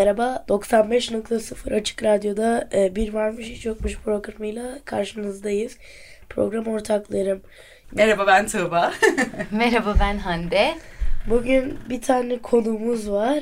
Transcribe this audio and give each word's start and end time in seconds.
Merhaba, 0.00 0.44
95.0 0.48 1.74
Açık 1.74 2.02
Radyo'da 2.02 2.68
e, 2.72 2.96
Bir 2.96 3.14
Varmış 3.14 3.46
Hiç 3.46 3.66
Yokmuş 3.66 3.98
programıyla 3.98 4.78
karşınızdayız. 4.84 5.76
Program 6.28 6.66
ortaklarım. 6.66 7.42
Merhaba 7.92 8.26
ben 8.26 8.46
Tuğba. 8.46 8.92
Merhaba 9.50 9.94
ben 10.00 10.18
Hande. 10.18 10.74
Bugün 11.30 11.78
bir 11.90 12.02
tane 12.02 12.38
konuğumuz 12.38 13.10
var. 13.10 13.38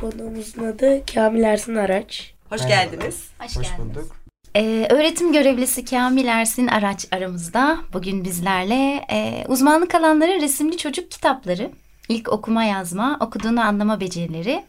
Konuğumuzun 0.00 0.64
adı 0.64 1.02
Kamil 1.14 1.42
Ersin 1.42 1.74
Araç. 1.74 2.34
Hoş 2.48 2.66
geldiniz. 2.66 3.28
Hoş, 3.38 3.56
Hoş 3.56 3.68
geldiniz. 3.68 3.78
bulduk. 3.78 4.16
Ee, 4.56 4.86
öğretim 4.90 5.32
görevlisi 5.32 5.84
Kamil 5.84 6.26
Ersin 6.26 6.66
Araç 6.66 7.06
aramızda. 7.10 7.78
Bugün 7.92 8.24
bizlerle 8.24 9.04
e, 9.10 9.44
uzmanlık 9.48 9.94
alanları 9.94 10.40
resimli 10.40 10.76
çocuk 10.76 11.10
kitapları, 11.10 11.70
ilk 12.08 12.28
okuma 12.28 12.64
yazma, 12.64 13.18
okuduğunu 13.20 13.60
anlama 13.60 14.00
becerileri. 14.00 14.64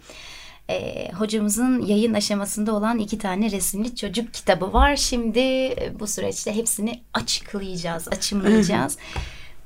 E, 0.72 1.12
hocamızın 1.12 1.82
yayın 1.82 2.14
aşamasında 2.14 2.76
olan 2.76 3.00
iki 3.00 3.18
tane 3.18 3.52
resimli 3.52 3.96
çocuk 3.96 4.34
kitabı 4.34 4.74
var. 4.74 4.96
Şimdi 4.96 5.40
e, 5.40 5.94
bu 6.00 6.08
süreçte 6.08 6.56
hepsini 6.56 7.02
açıklayacağız, 7.14 8.08
açımlayacağız. 8.08 8.98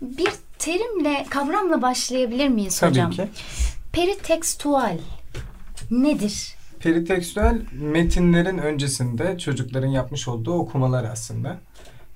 Bir 0.01 0.29
terimle, 0.59 1.25
kavramla 1.29 1.81
başlayabilir 1.81 2.49
miyiz 2.49 2.79
Tabii 2.79 2.89
hocam? 2.89 3.11
ki. 3.11 3.27
Peritekstual 3.91 4.97
nedir? 5.91 6.55
Peritekstüel 6.79 7.61
metinlerin 7.71 8.57
öncesinde 8.57 9.37
çocukların 9.37 9.87
yapmış 9.87 10.27
olduğu 10.27 10.53
okumalar 10.53 11.03
aslında. 11.03 11.59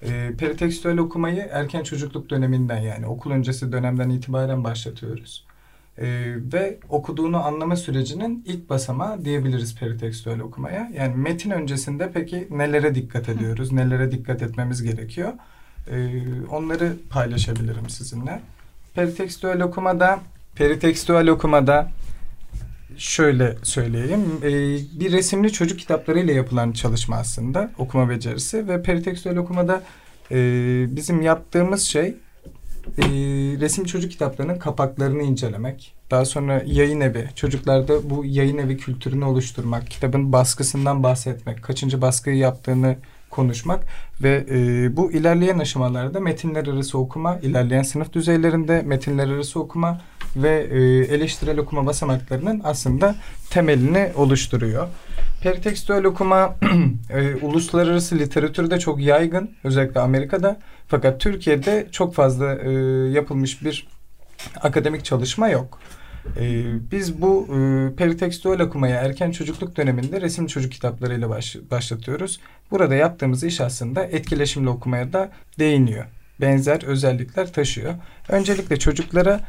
E, 0.02 0.31
peritekstüel 0.38 0.97
okumayı 0.97 1.47
erken 1.52 1.83
çocukluk 1.83 2.30
döneminden 2.30 2.80
yani 2.80 3.08
okul 3.08 3.31
öncesi 3.31 3.72
dönemden 3.72 4.09
itibaren 4.09 4.63
başlatıyoruz. 4.63 5.48
E, 6.00 6.36
ve 6.53 6.78
okuduğunu 6.89 7.45
anlama 7.45 7.75
sürecinin 7.75 8.44
ilk 8.47 8.69
basamağı 8.69 9.25
diyebiliriz 9.25 9.75
peritekstüel 9.75 10.39
okumaya. 10.39 10.91
Yani 10.95 11.16
metin 11.16 11.50
öncesinde 11.50 12.11
peki 12.14 12.47
nelere 12.52 12.95
dikkat 12.95 13.30
ediyoruz, 13.30 13.72
nelere 13.72 14.11
dikkat 14.11 14.41
etmemiz 14.41 14.83
gerekiyor? 14.83 15.33
E, 15.91 16.11
onları 16.52 16.94
paylaşabilirim 17.09 17.89
sizinle. 17.89 18.41
Peritekstüel 18.95 19.61
okumada, 19.61 20.19
peritekstüel 20.56 21.28
okumada 21.28 21.89
şöyle 22.97 23.58
söyleyeyim. 23.63 24.25
Ee, 24.44 24.50
bir 25.00 25.11
resimli 25.11 25.52
çocuk 25.52 25.80
kitaplarıyla 25.80 26.34
yapılan 26.34 26.72
çalışma 26.72 27.16
aslında 27.16 27.72
okuma 27.78 28.09
becerisi 28.09 28.67
ve 28.67 28.81
peritekstüel 28.81 29.38
okumada 29.38 29.81
e, 30.31 30.38
bizim 30.95 31.22
yaptığımız 31.22 31.81
şey 31.81 32.16
e, 32.97 33.03
resim 33.59 33.85
çocuk 33.85 34.11
kitaplarının 34.11 34.59
kapaklarını 34.59 35.23
incelemek. 35.23 35.95
Daha 36.11 36.25
sonra 36.25 36.63
yayın 36.65 37.01
evi, 37.01 37.29
çocuklarda 37.35 38.09
bu 38.09 38.25
yayın 38.25 38.57
evi 38.57 38.77
kültürünü 38.77 39.25
oluşturmak, 39.25 39.87
kitabın 39.89 40.31
baskısından 40.33 41.03
bahsetmek, 41.03 41.63
kaçıncı 41.63 42.01
baskıyı 42.01 42.37
yaptığını 42.37 42.95
konuşmak 43.29 43.83
ve 44.23 44.45
e, 44.49 44.97
bu 44.97 45.11
ilerleyen 45.11 45.59
aşamalarda 45.59 46.19
metinler 46.19 46.67
arası 46.67 46.97
okuma, 46.97 47.38
ilerleyen 47.38 47.83
sınıf 47.83 48.13
düzeylerinde 48.13 48.81
metinler 48.81 49.28
arası 49.28 49.59
okuma 49.59 50.01
ve 50.35 50.67
e, 50.72 50.79
eleştirel 51.16 51.59
okuma 51.59 51.85
basamaklarının 51.85 52.61
aslında 52.63 53.16
temelini 53.49 54.09
oluşturuyor. 54.16 54.88
Peritekstüel 55.44 56.05
okuma 56.05 56.55
e, 57.09 57.35
uluslararası 57.35 58.19
literatürde 58.19 58.79
çok 58.79 59.00
yaygın, 59.00 59.51
özellikle 59.63 60.00
Amerika'da. 60.00 60.59
Fakat 60.88 61.22
Türkiye'de 61.22 61.88
çok 61.91 62.16
fazla 62.16 62.55
e, 62.55 62.72
yapılmış 63.09 63.63
bir 63.63 63.88
akademik 64.61 65.05
çalışma 65.05 65.49
yok. 65.49 65.79
Ee, 66.38 66.63
biz 66.91 67.22
bu 67.22 67.47
e, 67.47 67.89
peritekstüel 67.95 68.61
okumaya 68.61 69.01
erken 69.01 69.31
çocukluk 69.31 69.78
döneminde 69.78 70.22
resim 70.22 70.47
çocuk 70.47 70.72
kitaplarıyla 70.72 71.29
baş, 71.29 71.57
başlatıyoruz. 71.72 72.39
Burada 72.72 72.95
yaptığımız 72.95 73.44
iş 73.44 73.61
aslında 73.61 74.03
etkileşimli 74.03 74.69
okumaya 74.69 75.13
da 75.13 75.31
değiniyor. 75.59 76.05
Benzer 76.41 76.83
özellikler 76.83 77.53
taşıyor. 77.53 77.94
Öncelikle 78.29 78.79
çocuklara 78.79 79.39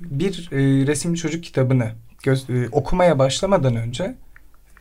bir 0.00 0.48
e, 0.52 0.86
resim 0.86 1.14
çocuk 1.14 1.44
kitabını 1.44 1.92
göz, 2.22 2.50
e, 2.50 2.68
okumaya 2.72 3.18
başlamadan 3.18 3.76
önce 3.76 4.14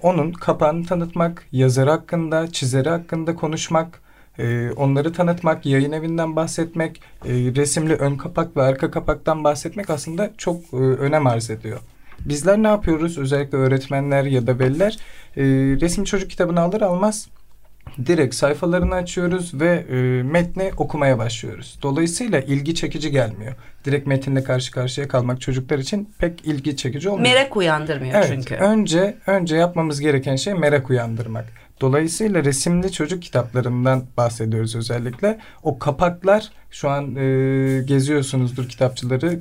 onun 0.02 0.32
kapağını 0.32 0.86
tanıtmak, 0.86 1.46
yazarı 1.52 1.90
hakkında, 1.90 2.52
çizeri 2.52 2.90
hakkında 2.90 3.36
konuşmak, 3.36 4.02
e, 4.40 4.72
onları 4.72 5.14
tanıtmak, 5.14 5.66
yayın 5.66 5.92
evinden 5.92 6.36
bahsetmek, 6.36 7.02
e, 7.26 7.32
resimli 7.32 7.94
ön 7.94 8.16
kapak 8.16 8.58
ve 8.58 8.62
arka 8.62 8.92
kapaktan 8.92 9.44
bahsetmek 9.44 9.90
aslında 9.90 10.32
çok 10.38 10.74
e, 10.74 10.78
önem 10.78 11.28
arz 11.28 11.50
ediyor. 11.50 11.80
Bizler 12.26 12.64
ne 12.64 12.68
yapıyoruz? 12.68 13.18
Özellikle 13.18 13.58
öğretmenler 13.58 14.24
ya 14.24 14.48
da 14.48 14.59
veliler 14.59 14.98
e, 15.38 15.44
resim 15.82 16.04
çocuk 16.04 16.30
kitabını 16.30 16.62
alır 16.62 16.82
almaz 16.82 17.30
direkt 18.06 18.36
sayfalarını 18.36 18.96
açıyoruz 18.96 19.54
ve 19.54 19.86
e, 19.90 20.24
metni 20.24 20.72
okumaya 20.78 21.18
başlıyoruz. 21.18 21.80
Dolayısıyla 21.82 22.40
ilgi 22.40 22.76
çekici 22.76 23.12
gelmiyor. 23.12 23.56
Direkt 23.86 24.08
metinle 24.08 24.44
karşı 24.44 24.72
karşıya 24.72 25.08
kalmak 25.08 25.42
çocuklar 25.42 25.80
için 25.80 26.10
pek 26.20 26.46
ilgi 26.46 26.78
çekici 26.78 27.10
olmuyor. 27.10 27.34
Merak 27.34 27.58
uyandırmıyor 27.58 28.14
Evet, 28.16 28.28
çünkü. 28.28 28.56
önce 28.56 29.18
önce 29.28 29.56
yapmamız 29.56 30.00
gereken 30.00 30.36
şey 30.36 30.54
merak 30.54 30.90
uyandırmak. 30.90 31.46
Dolayısıyla 31.82 32.44
resimli 32.44 32.92
çocuk 32.92 33.22
kitaplarından 33.22 34.04
bahsediyoruz 34.18 34.76
özellikle. 34.76 35.40
O 35.64 35.80
kapaklar 35.80 36.50
şu 36.72 36.90
an 36.90 37.16
e, 37.16 37.82
geziyorsunuzdur 37.86 38.70
kitapçıları 38.70 39.34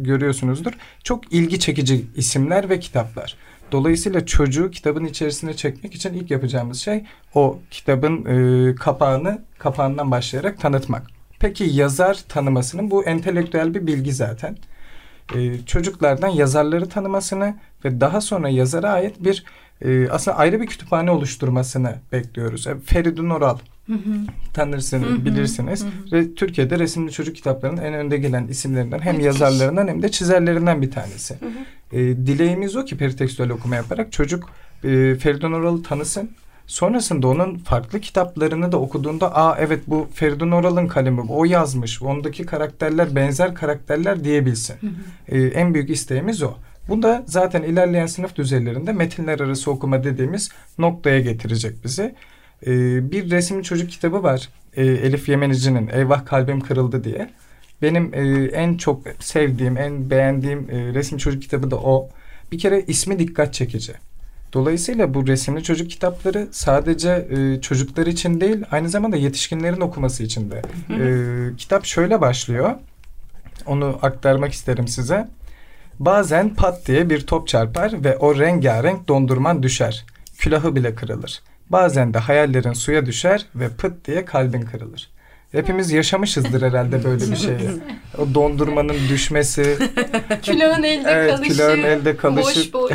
görüyorsunuzdur. 0.00 0.72
Çok 1.04 1.32
ilgi 1.32 1.60
çekici 1.60 2.06
isimler 2.16 2.70
ve 2.70 2.80
kitaplar. 2.80 3.36
Dolayısıyla 3.72 4.26
çocuğu 4.26 4.70
kitabın 4.70 5.04
içerisine 5.04 5.54
çekmek 5.54 5.94
için 5.94 6.14
ilk 6.14 6.30
yapacağımız 6.30 6.80
şey 6.80 7.04
o 7.34 7.58
kitabın 7.70 8.24
e, 8.24 8.74
kapağını 8.74 9.42
kapağından 9.58 10.10
başlayarak 10.10 10.60
tanıtmak. 10.60 11.06
Peki 11.40 11.64
yazar 11.64 12.18
tanımasının 12.28 12.90
bu 12.90 13.04
entelektüel 13.04 13.74
bir 13.74 13.86
bilgi 13.86 14.12
zaten. 14.12 14.56
E, 15.34 15.58
çocuklardan 15.66 16.28
yazarları 16.28 16.88
tanımasını 16.88 17.54
ve 17.84 18.00
daha 18.00 18.20
sonra 18.20 18.48
yazara 18.48 18.90
ait 18.90 19.14
bir 19.24 19.44
e, 19.82 20.08
aslında 20.08 20.36
ayrı 20.36 20.60
bir 20.60 20.66
kütüphane 20.66 21.10
oluşturmasını 21.10 21.94
bekliyoruz. 22.12 22.66
E, 22.66 22.78
Feridun 22.78 23.30
Oral 23.30 23.58
tanırsınız, 24.54 25.24
bilirsiniz. 25.24 25.86
Ve 26.12 26.34
Türkiye'de 26.34 26.78
resimli 26.78 27.12
çocuk 27.12 27.36
kitaplarının 27.36 27.82
en 27.82 27.94
önde 27.94 28.18
gelen 28.18 28.46
isimlerinden 28.46 28.98
hem 28.98 29.14
Müthiş. 29.14 29.26
yazarlarından 29.26 29.88
hem 29.88 30.02
de 30.02 30.10
çizerlerinden 30.10 30.82
bir 30.82 30.90
tanesi. 30.90 31.34
E, 31.92 31.98
dileğimiz 31.98 32.76
o 32.76 32.84
ki 32.84 32.96
peritekstüel 32.96 33.50
okuma 33.50 33.76
yaparak 33.76 34.12
çocuk 34.12 34.50
e, 34.84 35.14
Feridun 35.14 35.52
Oral'ı 35.52 35.82
tanısın. 35.82 36.30
Sonrasında 36.66 37.28
onun 37.28 37.58
farklı 37.58 38.00
kitaplarını 38.00 38.72
da 38.72 38.76
okuduğunda 38.76 39.36
aa 39.36 39.56
evet 39.58 39.80
bu 39.86 40.08
Feridun 40.14 40.50
Oral'ın 40.50 40.86
kalemi 40.86 41.20
o 41.20 41.44
yazmış. 41.44 42.02
Ondaki 42.02 42.46
karakterler 42.46 43.14
benzer 43.14 43.54
karakterler 43.54 44.24
diyebilsin. 44.24 44.76
E, 45.28 45.40
en 45.40 45.74
büyük 45.74 45.90
isteğimiz 45.90 46.42
o. 46.42 46.54
Bu 46.88 47.02
da 47.02 47.24
zaten 47.26 47.62
ilerleyen 47.62 48.06
sınıf 48.06 48.36
düzeylerinde 48.36 48.92
metinler 48.92 49.40
arası 49.40 49.70
okuma 49.70 50.04
dediğimiz 50.04 50.50
noktaya 50.78 51.20
getirecek 51.20 51.84
bizi. 51.84 52.14
E, 52.66 52.72
bir 53.10 53.30
resimli 53.30 53.62
çocuk 53.62 53.90
kitabı 53.90 54.22
var. 54.22 54.48
E, 54.76 54.86
Elif 54.86 55.28
Yemenici'nin 55.28 55.88
Eyvah 55.88 56.26
Kalbim 56.26 56.60
Kırıldı 56.60 57.04
diye. 57.04 57.30
Benim 57.82 58.14
e, 58.14 58.44
en 58.44 58.76
çok 58.76 59.02
sevdiğim, 59.20 59.76
en 59.76 60.10
beğendiğim 60.10 60.70
e, 60.70 60.94
resim 60.94 61.18
çocuk 61.18 61.42
kitabı 61.42 61.70
da 61.70 61.76
o. 61.76 62.08
Bir 62.52 62.58
kere 62.58 62.82
ismi 62.82 63.18
dikkat 63.18 63.54
çekici. 63.54 63.92
Dolayısıyla 64.52 65.14
bu 65.14 65.26
resimli 65.26 65.62
çocuk 65.62 65.90
kitapları 65.90 66.48
sadece 66.50 67.28
e, 67.30 67.60
çocuklar 67.60 68.06
için 68.06 68.40
değil, 68.40 68.64
aynı 68.70 68.88
zamanda 68.88 69.16
yetişkinlerin 69.16 69.80
okuması 69.80 70.22
için 70.22 70.50
de. 70.50 70.62
E, 70.90 71.56
kitap 71.56 71.84
şöyle 71.84 72.20
başlıyor. 72.20 72.70
Onu 73.66 73.98
aktarmak 74.02 74.52
isterim 74.52 74.88
size. 74.88 75.28
Bazen 75.98 76.54
pat 76.54 76.86
diye 76.86 77.10
bir 77.10 77.26
top 77.26 77.48
çarpar 77.48 78.04
ve 78.04 78.16
o 78.16 78.38
rengarenk 78.38 79.08
dondurman 79.08 79.62
düşer. 79.62 80.04
Külahı 80.38 80.76
bile 80.76 80.94
kırılır. 80.94 81.42
Bazen 81.70 82.14
de 82.14 82.18
hayallerin 82.18 82.72
suya 82.72 83.06
düşer 83.06 83.46
ve 83.54 83.68
pıt 83.68 84.06
diye 84.06 84.24
kalbin 84.24 84.62
kırılır. 84.62 85.10
Hepimiz 85.52 85.92
yaşamışızdır 85.92 86.62
herhalde 86.62 87.04
böyle 87.04 87.30
bir 87.30 87.36
şeyi. 87.36 87.58
O 88.18 88.34
dondurmanın 88.34 88.96
düşmesi, 89.08 89.76
Külahın 90.42 90.82
elde 90.82 91.10
evet, 91.10 91.30
kalışı. 91.34 91.50
külahın 91.52 91.82
elde 91.82 92.16
kalışı. 92.16 92.72
Boş 92.72 92.90
boş. 92.90 92.92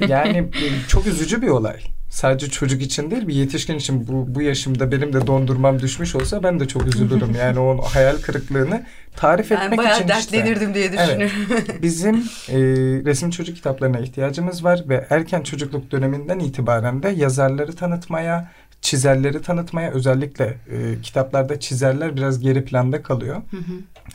Yani 0.08 0.38
e, 0.38 0.88
çok 0.88 1.06
üzücü 1.06 1.42
bir 1.42 1.48
olay. 1.48 1.76
Sadece 2.10 2.50
çocuk 2.50 2.82
için 2.82 3.10
değil 3.10 3.28
bir 3.28 3.34
yetişkin 3.34 3.74
için 3.74 4.08
bu, 4.08 4.34
bu 4.34 4.42
yaşımda 4.42 4.92
benim 4.92 5.12
de 5.12 5.26
dondurmam 5.26 5.80
düşmüş 5.80 6.14
olsa 6.14 6.42
ben 6.42 6.60
de 6.60 6.68
çok 6.68 6.86
üzülürüm. 6.86 7.34
Yani 7.34 7.58
o 7.58 7.82
hayal 7.82 8.16
kırıklığını 8.16 8.86
tarif 9.16 9.50
Ben 9.50 9.56
etmek 9.56 9.78
bayağı 9.78 10.00
için 10.00 10.08
işte. 10.08 10.36
dertlenirdim 10.36 10.74
diye 10.74 10.92
düşünüyorum. 10.92 11.36
Bizim 11.82 12.14
e, 12.48 12.56
resim 13.04 13.30
çocuk 13.30 13.56
kitaplarına 13.56 13.98
ihtiyacımız 13.98 14.64
var 14.64 14.84
ve 14.88 15.06
erken 15.10 15.42
çocukluk 15.42 15.90
döneminden 15.90 16.38
itibaren 16.38 17.02
de 17.02 17.08
yazarları 17.08 17.76
tanıtmaya, 17.76 18.50
çizerleri 18.86 19.42
tanıtmaya 19.42 19.90
özellikle 19.90 20.44
e, 20.70 21.00
kitaplarda 21.02 21.60
çizerler 21.60 22.16
biraz 22.16 22.40
geri 22.40 22.64
planda 22.64 23.02
kalıyor. 23.02 23.42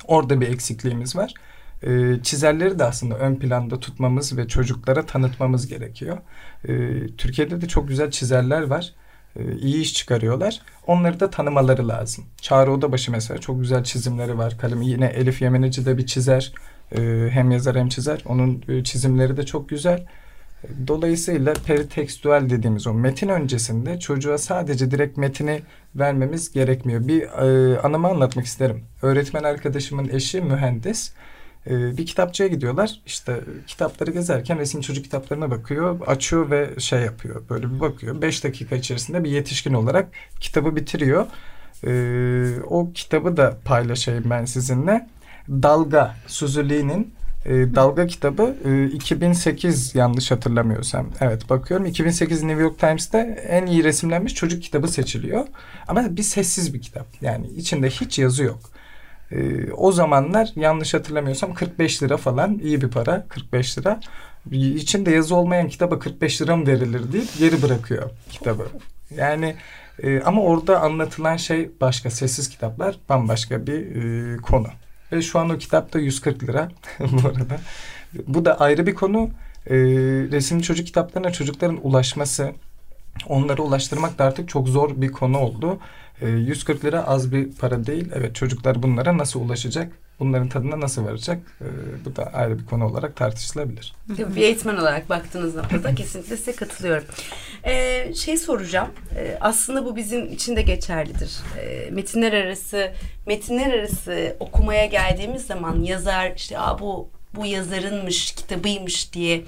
Orada 0.08 0.42
bir 0.42 0.48
eksikliğimiz 0.48 1.16
var. 1.16 1.34
E, 1.84 2.20
çizerleri 2.24 2.80
de 2.80 2.84
aslında 2.84 3.18
ön 3.18 3.36
planda 3.36 3.80
tutmamız 3.80 4.38
ve 4.38 4.48
çocuklara 4.48 5.06
tanıtmamız 5.06 5.68
gerekiyor. 5.68 6.18
E, 6.68 7.08
Türkiye'de 7.18 7.62
de 7.62 7.68
çok 7.68 7.88
güzel 7.88 8.12
çizerler 8.12 8.62
var. 8.62 8.94
E, 9.36 9.58
iyi 9.58 9.82
iş 9.82 9.94
çıkarıyorlar. 9.94 10.62
Onları 10.88 11.20
da 11.20 11.30
tanımaları 11.30 11.88
lazım. 11.88 12.26
Çağrı 12.42 12.72
Odabaşı 12.72 13.12
mesela 13.12 13.40
çok 13.40 13.62
güzel 13.62 13.84
çizimleri 13.84 14.38
var. 14.38 14.58
Kalemi 14.58 14.88
yine 14.88 15.06
Elif 15.06 15.42
Yemenici 15.42 15.86
de 15.86 15.98
bir 15.98 16.06
çizer. 16.06 16.54
E, 16.98 17.30
hem 17.32 17.52
yazar 17.52 17.76
hem 17.76 17.90
çizer. 17.90 18.24
Onun 18.26 18.64
e, 18.68 18.84
çizimleri 18.84 19.38
de 19.38 19.46
çok 19.46 19.70
güzel. 19.70 20.06
Dolayısıyla 20.88 21.54
peritekstüel 21.54 22.50
dediğimiz 22.50 22.88
o 22.88 22.94
metin 22.94 23.30
öncesinde 23.30 24.00
çocuğa 24.00 24.38
sadece 24.38 24.92
direkt 24.92 25.18
metini 25.18 25.62
vermemiz 25.96 26.52
gerekmiyor. 26.52 27.08
Bir 27.08 27.22
e, 27.22 27.80
anımı 27.80 28.08
anlatmak 28.08 28.46
isterim. 28.46 28.84
Öğretmen 29.02 29.44
arkadaşımın 29.44 30.10
eşi 30.10 30.42
mühendis. 30.42 31.14
E, 31.68 31.98
bir 31.98 32.06
kitapçıya 32.06 32.50
gidiyorlar. 32.50 33.02
İşte 33.06 33.40
kitapları 33.68 34.12
gezerken 34.12 34.60
resim 34.60 34.82
çocuk 34.82 35.04
kitaplarına 35.04 35.52
bakıyor. 35.52 36.00
Açıyor 36.08 36.52
ve 36.52 36.70
şey 36.80 37.02
yapıyor. 37.02 37.44
Böyle 37.50 37.76
bir 37.76 37.80
bakıyor. 37.80 38.22
Beş 38.22 38.44
dakika 38.44 38.76
içerisinde 38.76 39.24
bir 39.24 39.30
yetişkin 39.30 39.74
olarak 39.74 40.10
kitabı 40.40 40.76
bitiriyor. 40.76 41.28
E, 41.88 42.62
o 42.64 42.92
kitabı 42.94 43.38
da 43.38 43.58
paylaşayım 43.66 44.24
ben 44.30 44.46
sizinle. 44.46 45.08
Dalga, 45.50 46.16
Suzy 46.28 46.60
Lee'nin 46.60 47.14
e, 47.46 47.76
Dalga 47.76 48.08
kitabı 48.08 48.56
e, 48.66 48.86
2008 48.86 49.96
yanlış 49.96 50.32
hatırlamıyorsam. 50.32 51.10
Evet 51.22 51.50
bakıyorum 51.50 51.86
2008 51.86 52.44
New 52.44 52.62
York 52.62 52.80
Times'te 52.80 53.18
en 53.50 53.66
iyi 53.66 53.84
resimlenmiş 53.84 54.34
çocuk 54.36 54.64
kitabı 54.64 54.88
seçiliyor. 54.88 55.48
Ama 55.88 56.18
bir 56.18 56.24
sessiz 56.24 56.74
bir 56.74 56.82
kitap. 56.82 57.08
Yani 57.22 57.48
içinde 57.48 57.90
hiç 57.90 58.20
yazı 58.20 58.44
yok. 58.44 58.60
E, 59.32 59.72
o 59.72 59.92
zamanlar 59.92 60.52
yanlış 60.56 60.94
hatırlamıyorsam 60.94 61.54
45 61.54 62.04
lira 62.04 62.18
falan 62.18 62.60
iyi 62.60 62.82
bir 62.82 62.90
para 62.90 63.26
45 63.30 63.78
lira. 63.78 64.00
İçinde 64.52 65.12
yazı 65.12 65.36
olmayan 65.36 65.68
kitaba 65.68 66.00
45 66.00 66.42
lira 66.42 66.56
mı 66.56 66.68
verilir 66.68 67.14
deyip 67.14 67.38
geri 67.40 67.62
bırakıyor 67.62 68.10
kitabı. 68.30 68.68
Yani 69.16 69.56
e, 70.04 70.22
ama 70.22 70.42
orada 70.42 70.82
anlatılan 70.82 71.38
şey 71.38 71.72
başka 71.82 72.10
sessiz 72.10 72.50
kitaplar 72.50 72.96
bambaşka 73.10 73.68
bir 73.68 73.96
e, 73.96 74.38
konu. 74.38 74.68
Ve 75.12 75.22
şu 75.22 75.40
an 75.40 75.50
o 75.50 75.58
kitap 75.58 75.94
da 75.94 76.00
140 76.00 76.44
lira 76.44 76.72
bu 77.00 77.28
arada. 77.28 77.60
Bu 78.28 78.46
da 78.46 78.60
ayrı 78.60 78.88
bir 78.88 78.96
konu. 78.96 79.30
E, 79.68 79.76
resimli 80.32 80.64
çocuk 80.64 80.88
kitaplarına 80.88 81.32
çocukların 81.32 81.80
ulaşması, 81.84 82.52
onları 83.28 83.64
ulaştırmak 83.64 84.20
da 84.20 84.26
artık 84.26 84.50
çok 84.50 84.68
zor 84.68 85.02
bir 85.02 85.12
konu 85.12 85.38
oldu. 85.38 85.80
E, 86.22 86.30
140 86.30 86.86
lira 86.86 87.04
az 87.08 87.32
bir 87.32 87.52
para 87.52 87.86
değil. 87.86 88.12
Evet 88.16 88.36
çocuklar 88.36 88.84
bunlara 88.84 89.18
nasıl 89.18 89.42
ulaşacak? 89.42 90.01
Bunların 90.22 90.50
tadına 90.50 90.80
nasıl 90.80 91.06
varacak? 91.06 91.40
E, 91.62 91.66
bu 92.06 92.16
da 92.16 92.24
ayrı 92.34 92.60
bir 92.60 92.66
konu 92.66 92.86
olarak 92.86 93.16
tartışılabilir. 93.16 93.94
Bir 94.10 94.42
eğitmen 94.42 94.78
olarak 94.78 95.10
baktığınız 95.10 95.56
noktada 95.56 95.96
kesinlikle 95.96 96.38
size 96.38 96.56
katılıyorum. 96.56 97.04
Ee, 97.66 98.14
şey 98.14 98.38
soracağım. 98.38 98.90
Ee, 99.16 99.38
aslında 99.42 99.86
bu 99.86 99.96
bizim 99.96 100.34
için 100.34 100.56
de 100.56 100.62
geçerlidir. 100.62 101.38
Ee, 101.60 101.90
metinler 101.92 102.34
arası 102.34 102.92
metinler 103.28 103.74
arası 103.74 104.36
okumaya 104.40 104.86
geldiğimiz 104.86 105.46
zaman 105.46 105.84
yazar 105.84 106.34
işte 106.36 106.60
Aa, 106.60 106.80
bu 106.80 107.10
bu 107.36 107.46
yazarınmış, 107.46 108.32
kitabıymış 108.32 109.14
diye 109.14 109.44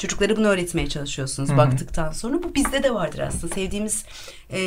çocuklara 0.00 0.36
bunu 0.36 0.46
öğretmeye 0.46 0.88
çalışıyorsunuz 0.88 1.48
Hı 1.48 1.52
hı. 1.52 1.58
baktıktan 1.58 2.12
sonra. 2.12 2.42
Bu 2.42 2.54
bizde 2.54 2.82
de 2.82 2.94
vardır 2.94 3.18
aslında. 3.18 3.54
Sevdiğimiz 3.54 4.04
e, 4.52 4.60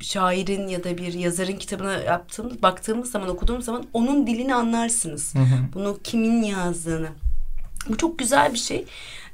şairin 0.00 0.68
ya 0.68 0.84
da 0.84 0.98
bir 0.98 1.12
yazarın 1.12 1.56
kitabına 1.56 1.92
yaptığımız, 1.92 2.62
baktığımız 2.62 3.10
zaman, 3.10 3.28
okuduğumuz 3.28 3.64
zaman 3.64 3.84
onun 3.92 4.26
dilini 4.26 4.54
anlarsınız. 4.54 5.34
Hı 5.34 5.38
hı. 5.38 5.58
Bunu 5.74 5.98
kimin 6.04 6.42
yazdığını. 6.42 7.08
Bu 7.88 7.96
çok 7.96 8.18
güzel 8.18 8.52
bir 8.52 8.58
şey. 8.58 8.84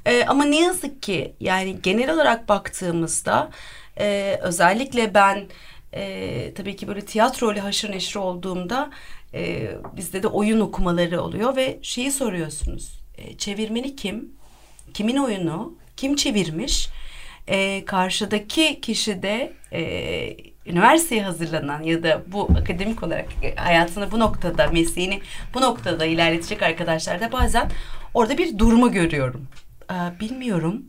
Ee, 0.05 0.25
ama 0.25 0.43
ne 0.43 0.59
yazık 0.59 1.03
ki 1.03 1.35
yani 1.39 1.77
genel 1.83 2.13
olarak 2.13 2.49
baktığımızda 2.49 3.49
e, 3.99 4.39
özellikle 4.41 5.13
ben 5.13 5.43
e, 5.93 6.53
tabii 6.53 6.75
ki 6.75 6.87
böyle 6.87 7.01
tiyatro 7.01 7.53
ile 7.53 7.59
haşır 7.59 7.91
neşir 7.91 8.15
olduğumda 8.15 8.89
e, 9.33 9.71
bizde 9.97 10.23
de 10.23 10.27
oyun 10.27 10.59
okumaları 10.59 11.21
oluyor 11.21 11.55
ve 11.55 11.79
şeyi 11.81 12.11
soruyorsunuz. 12.11 12.99
E, 13.17 13.37
çevirmeni 13.37 13.95
kim? 13.95 14.42
Kimin 14.93 15.17
oyunu? 15.17 15.73
Kim 15.97 16.15
çevirmiş? 16.15 16.89
E, 17.47 17.85
karşıdaki 17.85 18.81
kişi 18.81 19.23
de 19.23 19.53
e, 19.73 19.81
üniversiteye 20.65 21.23
hazırlanan 21.23 21.83
ya 21.83 22.03
da 22.03 22.23
bu 22.27 22.49
akademik 22.57 23.03
olarak 23.03 23.25
e, 23.43 23.55
hayatını 23.55 24.11
bu 24.11 24.19
noktada, 24.19 24.67
mesleğini 24.67 25.21
bu 25.53 25.61
noktada 25.61 26.05
ilerletecek 26.05 26.61
arkadaşlar 26.61 27.21
da 27.21 27.31
bazen 27.31 27.71
orada 28.13 28.37
bir 28.37 28.59
durma 28.59 28.87
görüyorum. 28.87 29.47
Aa, 29.89 30.19
bilmiyorum 30.19 30.83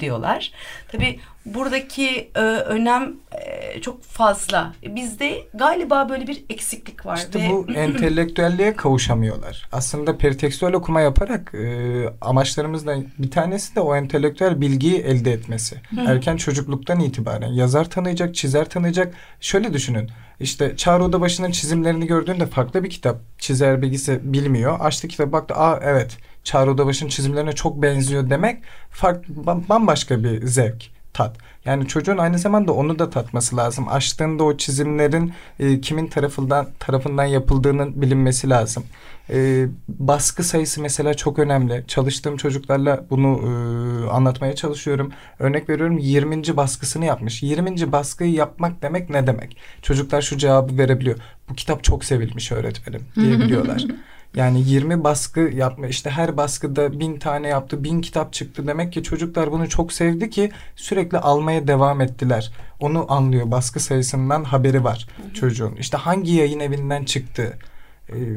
diyorlar. 0.00 0.52
Tabii 0.92 1.20
buradaki 1.46 2.30
e, 2.34 2.40
önem 2.40 3.12
e, 3.32 3.80
çok 3.80 4.02
fazla. 4.02 4.72
Bizde 4.82 5.46
galiba 5.54 6.08
böyle 6.08 6.26
bir 6.26 6.44
eksiklik 6.50 7.06
var. 7.06 7.16
İşte 7.16 7.38
ve 7.42 7.48
bu 7.50 7.66
entelektüelliğe 7.74 8.76
kavuşamıyorlar. 8.76 9.68
Aslında 9.72 10.18
peritekstüel 10.18 10.72
okuma 10.72 11.00
yaparak 11.00 11.54
e, 11.54 12.04
amaçlarımızdan 12.20 13.04
bir 13.18 13.30
tanesi 13.30 13.76
de 13.76 13.80
o 13.80 13.96
entelektüel 13.96 14.60
bilgiyi 14.60 14.98
elde 14.98 15.32
etmesi. 15.32 15.76
Erken 16.06 16.36
çocukluktan 16.36 17.00
itibaren 17.00 17.52
yazar 17.52 17.90
tanıyacak, 17.90 18.34
çizer 18.34 18.68
tanıyacak. 18.68 19.14
Şöyle 19.40 19.72
düşünün. 19.72 20.10
İşte 20.40 20.76
Çağrı 20.76 21.04
Odabaşı'nın 21.04 21.50
çizimlerini 21.50 22.06
gördüğünde 22.06 22.46
farklı 22.46 22.84
bir 22.84 22.90
kitap. 22.90 23.20
Çizer 23.38 23.82
bilgisi 23.82 24.20
bilmiyor. 24.32 24.80
Açtı 24.80 25.08
kitap 25.08 25.32
baktı. 25.32 25.54
Aa 25.54 25.80
evet 25.82 26.16
Çağrı 26.44 26.70
Odabaşı'nın 26.70 27.08
çizimlerine 27.10 27.52
çok 27.52 27.82
benziyor 27.82 28.30
demek 28.30 28.62
farklı, 28.90 29.34
bam- 29.34 29.68
bambaşka 29.68 30.24
bir 30.24 30.46
zevk 30.46 30.95
tat. 31.16 31.36
Yani 31.64 31.88
çocuğun 31.88 32.18
aynı 32.18 32.38
zamanda 32.38 32.72
onu 32.72 32.98
da 32.98 33.10
tatması 33.10 33.56
lazım. 33.56 33.88
Açtığında 33.88 34.44
o 34.44 34.56
çizimlerin 34.56 35.32
e, 35.60 35.80
kimin 35.80 36.06
tarafından 36.06 36.66
tarafından 36.78 37.24
yapıldığının 37.24 38.02
bilinmesi 38.02 38.50
lazım. 38.50 38.84
E, 39.30 39.66
baskı 39.88 40.44
sayısı 40.44 40.82
mesela 40.82 41.14
çok 41.14 41.38
önemli. 41.38 41.84
Çalıştığım 41.88 42.36
çocuklarla 42.36 43.04
bunu 43.10 43.28
e, 43.28 44.10
anlatmaya 44.10 44.54
çalışıyorum. 44.54 45.12
Örnek 45.38 45.68
veriyorum 45.68 45.98
20. 45.98 46.56
baskısını 46.56 47.04
yapmış. 47.04 47.42
20. 47.42 47.92
baskıyı 47.92 48.32
yapmak 48.32 48.82
demek 48.82 49.10
ne 49.10 49.26
demek? 49.26 49.56
Çocuklar 49.82 50.22
şu 50.22 50.38
cevabı 50.38 50.78
verebiliyor. 50.78 51.16
Bu 51.48 51.54
kitap 51.54 51.84
çok 51.84 52.04
sevilmiş 52.04 52.52
öğretmenim 52.52 53.02
diyebiliyorlar. 53.14 53.84
Yani 54.36 54.62
20 54.68 55.04
baskı 55.04 55.40
yapma 55.40 55.86
işte 55.86 56.10
her 56.10 56.36
baskıda 56.36 57.00
bin 57.00 57.18
tane 57.18 57.48
yaptı 57.48 57.84
bin 57.84 58.00
kitap 58.00 58.32
çıktı 58.32 58.66
demek 58.66 58.92
ki 58.92 59.02
çocuklar 59.02 59.52
bunu 59.52 59.68
çok 59.68 59.92
sevdi 59.92 60.30
ki 60.30 60.50
sürekli 60.76 61.18
almaya 61.18 61.68
devam 61.68 62.00
ettiler. 62.00 62.52
Onu 62.80 63.12
anlıyor 63.12 63.50
baskı 63.50 63.80
sayısından 63.80 64.44
haberi 64.44 64.84
var 64.84 65.06
çocuğun. 65.34 65.76
İşte 65.76 65.96
hangi 65.96 66.32
yayın 66.32 66.60
evinden 66.60 67.04
çıktı 67.04 67.58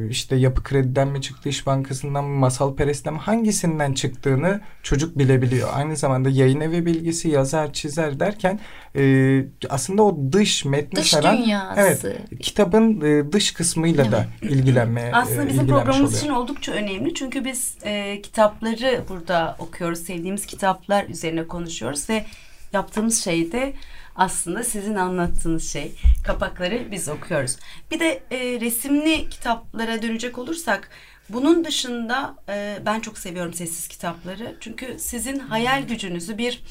işte 0.10 0.36
yapı 0.36 0.64
krediden 0.64 1.08
mi 1.08 1.22
çıktı 1.22 1.50
iş 1.50 1.66
bankasından 1.66 2.24
mı 2.24 2.38
masal 2.40 2.76
perest'ten 2.76 3.14
mi 3.14 3.20
hangisinden 3.20 3.94
çıktığını 3.94 4.62
çocuk 4.84 5.18
bilebiliyor. 5.18 5.70
Aynı 5.74 5.96
zamanda 5.96 6.30
yayın 6.30 6.62
evi 6.62 6.86
bilgisi 6.86 7.30
yazar 7.30 7.74
çizer 7.74 8.20
derken 8.20 8.60
e, 8.96 9.44
aslında 9.70 10.04
o 10.04 10.18
dış 10.32 10.66
metni 10.66 11.00
Dış 11.00 11.10
saran 11.10 11.38
dünyası. 11.38 11.80
evet 11.82 12.18
kitabın 12.42 13.02
e, 13.02 13.32
dış 13.32 13.52
kısmıyla 13.52 14.12
da 14.12 14.26
ilgilenmeye 14.42 15.12
Aslında 15.14 15.44
e, 15.44 15.48
bizim 15.48 15.62
ilgilenmiş 15.62 15.84
programımız 15.86 16.10
oluyor. 16.12 16.24
için 16.24 16.30
oldukça 16.34 16.72
önemli. 16.72 17.14
Çünkü 17.14 17.46
biz 17.46 17.78
e, 17.84 18.22
kitapları 18.22 19.04
burada 19.10 19.56
okuyoruz. 19.60 20.00
Sevdiğimiz 20.00 20.46
kitaplar 20.46 21.06
üzerine 21.06 21.48
konuşuyoruz 21.48 22.10
ve 22.10 22.26
yaptığımız 22.74 23.24
şey 23.24 23.52
de 23.52 23.74
aslında 24.20 24.64
sizin 24.64 24.96
anlattığınız 24.96 25.72
şey. 25.72 25.92
Kapakları 26.26 26.92
biz 26.92 27.10
okuyoruz. 27.10 27.56
Bir 27.92 28.00
de 28.00 28.24
e, 28.32 28.60
resimli 28.60 29.30
kitaplara 29.30 30.02
dönecek 30.02 30.38
olursak 30.38 30.90
bunun 31.30 31.66
dışında 31.66 32.36
e, 32.50 32.78
ben 32.86 33.00
çok 33.00 33.18
seviyorum 33.18 33.54
sessiz 33.54 33.88
kitapları. 33.88 34.56
Çünkü 34.60 35.00
sizin 35.00 35.40
hayal 35.40 35.84
gücünüzü 35.88 36.38
bir 36.38 36.64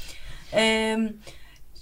e, 0.53 0.97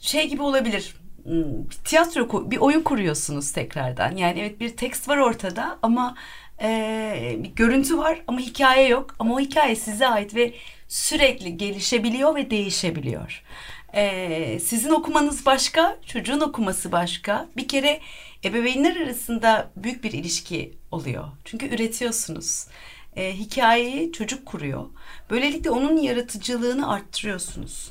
şey 0.01 0.29
gibi 0.29 0.43
olabilir. 0.43 0.95
bir 1.25 1.77
tiyatro 1.85 2.51
bir 2.51 2.57
oyun 2.57 2.83
kuruyorsunuz 2.83 3.53
tekrardan. 3.53 4.17
Yani 4.17 4.41
evet 4.41 4.61
bir 4.61 4.77
tekst 4.77 5.09
var 5.09 5.17
ortada 5.17 5.79
ama 5.83 6.15
e, 6.63 7.37
bir 7.39 7.51
görüntü 7.51 7.99
var 7.99 8.23
ama 8.27 8.39
hikaye 8.39 8.89
yok. 8.89 9.15
Ama 9.19 9.35
o 9.35 9.41
hikaye 9.41 9.77
size 9.77 10.07
ait 10.07 10.35
ve 10.35 10.55
sürekli 10.89 11.57
gelişebiliyor 11.57 12.35
ve 12.35 12.51
değişebiliyor. 12.51 13.43
E, 13.97 14.59
sizin 14.65 14.91
okumanız 14.91 15.47
başka, 15.47 15.97
çocuğun 16.07 16.41
okuması 16.41 16.93
başka. 16.93 17.49
Bir 17.57 17.69
kere 17.69 18.01
ebeveynler 18.45 18.97
arasında 18.97 19.71
büyük 19.77 20.05
bir 20.05 20.13
ilişki 20.13 20.75
oluyor. 20.91 21.25
Çünkü 21.45 21.67
üretiyorsunuz. 21.75 22.67
E, 23.17 23.33
hikayeyi 23.33 24.13
çocuk 24.13 24.47
kuruyor. 24.47 24.85
Böylelikle 25.31 25.71
onun 25.71 25.97
yaratıcılığını 25.97 26.91
arttırıyorsunuz. 26.93 27.91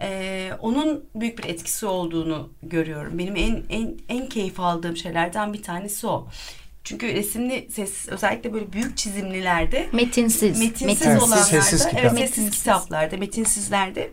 Ee, 0.00 0.50
onun 0.60 1.04
büyük 1.14 1.38
bir 1.38 1.44
etkisi 1.44 1.86
olduğunu 1.86 2.50
görüyorum. 2.62 3.18
Benim 3.18 3.36
en 3.36 3.62
en 3.70 3.98
en 4.08 4.28
keyif 4.28 4.60
aldığım 4.60 4.96
şeylerden 4.96 5.52
bir 5.52 5.62
tanesi 5.62 6.06
o. 6.06 6.28
Çünkü 6.84 7.14
resimli 7.14 7.68
ses 7.70 8.08
özellikle 8.08 8.52
böyle 8.52 8.72
büyük 8.72 8.96
çizimlilerde 8.96 9.88
metinsiz 9.92 10.58
metinsiz 10.60 11.06
Evet, 11.06 11.22
olanlarda 11.22 11.44
sessiz 11.44 11.86
kitap. 11.86 12.00
evet 12.00 12.10
sessiz 12.18 12.38
Metinsiz. 12.38 12.58
kitaplarda 12.62 13.16
metinsizlerde 13.16 14.10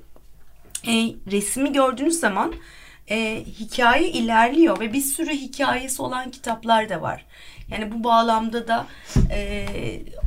e, 0.87 1.15
resmi 1.31 1.73
gördüğünüz 1.73 2.19
zaman 2.19 2.53
e, 3.09 3.43
hikaye 3.59 4.09
ilerliyor 4.09 4.79
ve 4.79 4.93
bir 4.93 5.01
sürü 5.01 5.31
hikayesi 5.31 6.01
olan 6.01 6.31
kitaplar 6.31 6.89
da 6.89 7.01
var. 7.01 7.25
Yani 7.69 7.91
bu 7.91 8.03
bağlamda 8.03 8.67
da 8.67 8.87
e, 9.31 9.67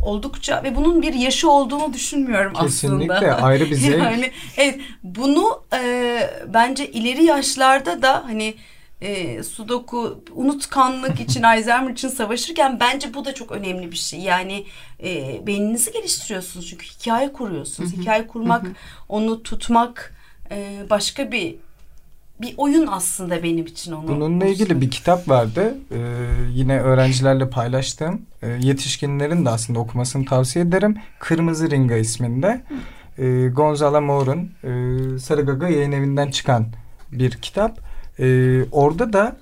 oldukça 0.03 0.63
ve 0.63 0.77
bunun 0.77 1.03
bir 1.03 1.15
yaşı 1.15 1.51
olduğunu 1.51 1.93
düşünmüyorum 1.93 2.53
Kesinlikle 2.53 3.15
aslında. 3.15 3.43
ayrı 3.43 3.71
bir 3.71 3.75
zevk. 3.75 4.03
Yani 4.03 4.33
evet 4.57 4.81
bunu 5.03 5.63
e, 5.75 6.21
bence 6.55 6.91
ileri 6.91 7.25
yaşlarda 7.25 8.03
da 8.03 8.25
hani 8.27 8.55
e, 9.01 9.43
sudoku 9.43 10.25
unutkanlık 10.35 11.21
için 11.21 11.43
Alzheimer 11.43 11.91
için 11.91 12.09
savaşırken 12.09 12.81
bence 12.81 13.15
bu 13.15 13.25
da 13.25 13.35
çok 13.35 13.53
önemli 13.53 13.93
bir 13.93 13.97
şey. 13.97 14.21
Yani 14.21 14.67
e, 15.03 15.41
beyninizi 15.47 15.93
geliştiriyorsunuz 15.93 16.69
çünkü 16.69 16.87
hikaye 16.87 17.33
kuruyorsunuz. 17.33 17.93
Hikaye 17.93 18.27
kurmak, 18.27 18.67
onu 19.09 19.43
tutmak 19.43 20.16
e, 20.51 20.87
başka 20.91 21.33
bir 21.33 21.57
bir 22.41 22.55
oyun 22.57 22.87
aslında 22.87 23.43
benim 23.43 23.67
için 23.67 23.93
onu. 23.93 24.09
Bununla 24.09 24.47
ilgili 24.47 24.81
bir 24.81 24.91
kitap 24.91 25.29
vardı. 25.29 25.75
Ee, 25.91 25.97
yine 26.53 26.81
öğrencilerle 26.81 27.51
paylaştığım. 27.51 28.23
Ee, 28.43 28.49
yetişkinlerin 28.49 29.45
de 29.45 29.51
aslında 29.51 29.79
okumasını 29.79 30.25
tavsiye 30.25 30.65
ederim. 30.65 30.97
Kırmızı 31.19 31.71
Ringa 31.71 31.97
isminde. 31.97 32.63
Ee, 33.19 33.49
Gonzalo 33.49 34.01
Moore'un 34.01 34.51
e, 34.65 35.19
Sarıgaga 35.19 35.69
yayın 35.69 35.93
evinden 35.93 36.31
çıkan 36.31 36.67
bir 37.13 37.31
kitap. 37.31 37.81
Ee, 38.19 38.65
orada 38.73 39.13
da 39.13 39.37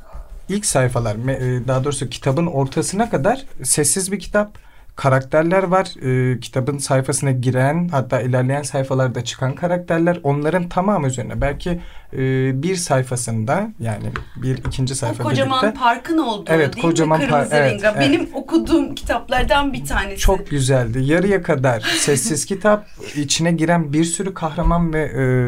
ilk 0.49 0.67
sayfalar, 0.67 1.17
e, 1.29 1.69
daha 1.69 1.85
doğrusu 1.85 2.09
kitabın 2.09 2.47
ortasına 2.47 3.11
kadar 3.11 3.45
sessiz 3.63 4.13
bir 4.13 4.21
kitap. 4.21 4.64
Karakterler 4.97 5.63
var. 5.63 5.93
Ee, 6.35 6.41
kitabın 6.41 6.79
sayfasına 6.79 7.31
giren 7.31 7.89
hatta 7.89 8.21
ilerleyen 8.21 8.63
sayfalarda 8.63 9.25
çıkan 9.25 9.55
karakterler 9.55 10.21
onların 10.23 10.69
tamamı 10.69 11.07
üzerine 11.07 11.41
belki 11.41 11.81
e, 12.13 12.19
bir 12.63 12.77
sayfasında 12.77 13.69
yani 13.81 14.05
bir 14.37 14.59
ikinci 14.59 14.93
o 14.93 14.97
sayfa 14.97 15.23
kocaman 15.23 15.63
birlikte 15.63 15.81
parkın 15.81 16.19
olduğu 16.19 16.51
Evet, 16.53 16.77
değil 16.77 16.87
kocaman 16.87 17.19
mi? 17.21 17.25
par- 17.25 17.31
Kırmızı 17.31 17.55
evet, 17.57 17.73
Ringa. 17.73 17.91
evet. 17.97 18.01
Benim 18.01 18.29
okuduğum 18.35 18.95
kitaplardan 18.95 19.73
bir 19.73 19.85
tanesi. 19.85 20.19
Çok 20.19 20.51
güzeldi. 20.51 20.99
Yarıya 21.05 21.43
kadar 21.43 21.81
sessiz 21.99 22.47
kitap. 22.47 22.87
içine 23.17 23.53
giren 23.53 23.93
bir 23.93 24.05
sürü 24.05 24.35
kahraman 24.35 24.93
ve 24.93 25.03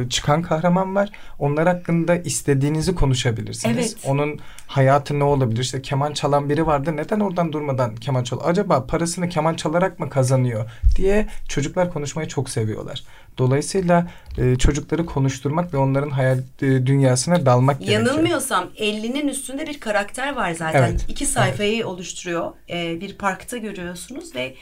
e, 0.04 0.08
çıkan 0.08 0.42
kahraman 0.42 0.94
var. 0.94 1.10
Onlar 1.38 1.66
hakkında 1.68 2.16
istediğinizi 2.16 2.94
konuşabilirsiniz. 2.94 3.76
Evet. 3.76 3.96
Onun 4.06 4.38
hayatı 4.66 5.18
ne 5.18 5.24
olabilir? 5.24 5.60
İşte 5.62 5.82
keman 5.82 6.12
çalan 6.12 6.48
biri 6.48 6.66
vardı. 6.66 6.96
Neden 6.96 7.20
oradan 7.20 7.52
durmadan 7.52 7.94
keman 7.96 8.24
çalıyor? 8.24 8.48
Acaba 8.50 8.86
parasını 8.86 9.28
keman 9.36 9.54
çalarak 9.54 10.00
mı 10.00 10.10
kazanıyor? 10.10 10.70
diye 10.96 11.26
çocuklar 11.48 11.92
konuşmayı 11.92 12.28
çok 12.28 12.50
seviyorlar. 12.50 13.04
Dolayısıyla 13.38 14.06
e, 14.38 14.56
çocukları 14.56 15.06
konuşturmak 15.06 15.74
ve 15.74 15.76
onların 15.76 16.10
hayal 16.10 16.38
e, 16.38 16.66
dünyasına 16.86 17.46
dalmak 17.46 17.80
gerekiyor. 17.80 18.06
Yanılmıyorsam 18.06 18.64
50'nin 18.78 19.28
üstünde 19.28 19.66
bir 19.66 19.80
karakter 19.80 20.36
var 20.36 20.52
zaten. 20.52 20.82
Evet, 20.82 21.04
İki 21.08 21.26
sayfayı 21.26 21.86
oluşturuyor. 21.86 22.52
Ee, 22.70 23.00
bir 23.00 23.18
parkta 23.18 23.56
görüyorsunuz 23.56 24.34
ve 24.34 24.54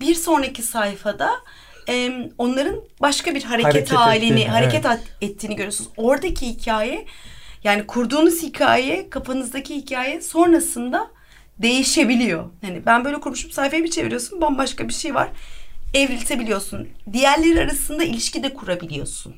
bir 0.00 0.14
sonraki 0.14 0.62
sayfada 0.62 1.30
e, 1.88 2.10
onların 2.38 2.76
başka 3.00 3.34
bir 3.34 3.42
hareket, 3.42 3.74
Hareket 3.74 3.92
halini, 3.92 4.24
ettiğini, 4.24 4.48
hareket 4.48 4.86
evet. 4.86 5.00
ettiğini 5.20 5.56
görüyorsunuz. 5.56 5.90
Oradaki 5.96 6.46
hikaye 6.46 7.06
yani 7.64 7.86
kurduğunuz 7.86 8.42
hikaye, 8.42 9.10
kafanızdaki 9.10 9.74
hikaye 9.74 10.20
sonrasında 10.20 11.10
değişebiliyor. 11.58 12.44
Hani 12.62 12.86
ben 12.86 13.04
böyle 13.04 13.20
kurmuşum 13.20 13.50
sayfayı 13.50 13.84
bir 13.84 13.90
çeviriyorsun 13.90 14.40
bambaşka 14.40 14.88
bir 14.88 14.92
şey 14.92 15.14
var. 15.14 15.28
Evriltebiliyorsun. 15.94 16.88
Diğerleri 17.12 17.60
arasında 17.60 18.04
ilişki 18.04 18.42
de 18.42 18.54
kurabiliyorsun. 18.54 19.34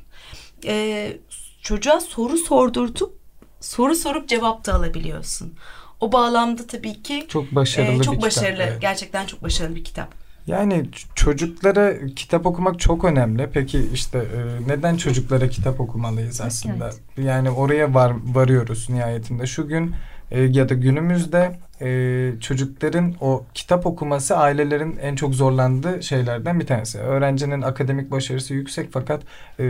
Ee, 0.65 1.17
çocuğa 1.63 2.01
soru 2.01 2.39
sordurtup 2.39 3.19
soru 3.61 3.95
sorup 3.95 4.29
cevap 4.29 4.67
da 4.67 4.75
alabiliyorsun. 4.75 5.55
O 6.01 6.13
bağlamda 6.13 6.67
tabii 6.67 7.03
ki 7.03 7.27
Çok 7.29 7.55
başarılı 7.55 7.93
e, 7.93 7.99
bir 7.99 8.05
çok 8.05 8.15
kitap, 8.15 8.27
başarılı. 8.27 8.63
evet. 8.63 8.81
Gerçekten 8.81 9.27
çok 9.27 9.43
başarılı 9.43 9.77
bir 9.77 9.85
kitap. 9.85 10.15
Yani 10.47 10.85
çocuklara 11.15 12.07
kitap 12.07 12.47
okumak 12.47 12.81
çok 12.81 13.05
önemli. 13.05 13.51
Peki 13.53 13.89
işte 13.95 14.19
e, 14.19 14.69
neden 14.69 14.97
çocuklara 14.97 15.49
kitap 15.49 15.81
okumalıyız 15.81 16.41
aslında? 16.41 16.91
Yani 17.19 17.51
oraya 17.51 17.95
var 17.95 18.13
varıyoruz 18.25 18.91
nihayetinde. 18.91 19.47
Şu 19.47 19.69
gün 19.69 19.95
e, 20.35 20.41
ya 20.41 20.69
da 20.69 20.75
günümüzde 20.75 21.59
e, 21.81 22.31
çocukların 22.41 23.15
o 23.21 23.45
kitap 23.55 23.87
okuması 23.87 24.37
ailelerin 24.37 24.97
en 25.03 25.15
çok 25.15 25.35
zorlandığı 25.35 26.03
şeylerden 26.03 26.61
bir 26.61 26.67
tanesi. 26.67 26.99
Öğrencinin 26.99 27.63
akademik 27.63 28.11
başarısı 28.11 28.55
yüksek 28.55 28.89
fakat 28.93 29.23
e, 29.61 29.65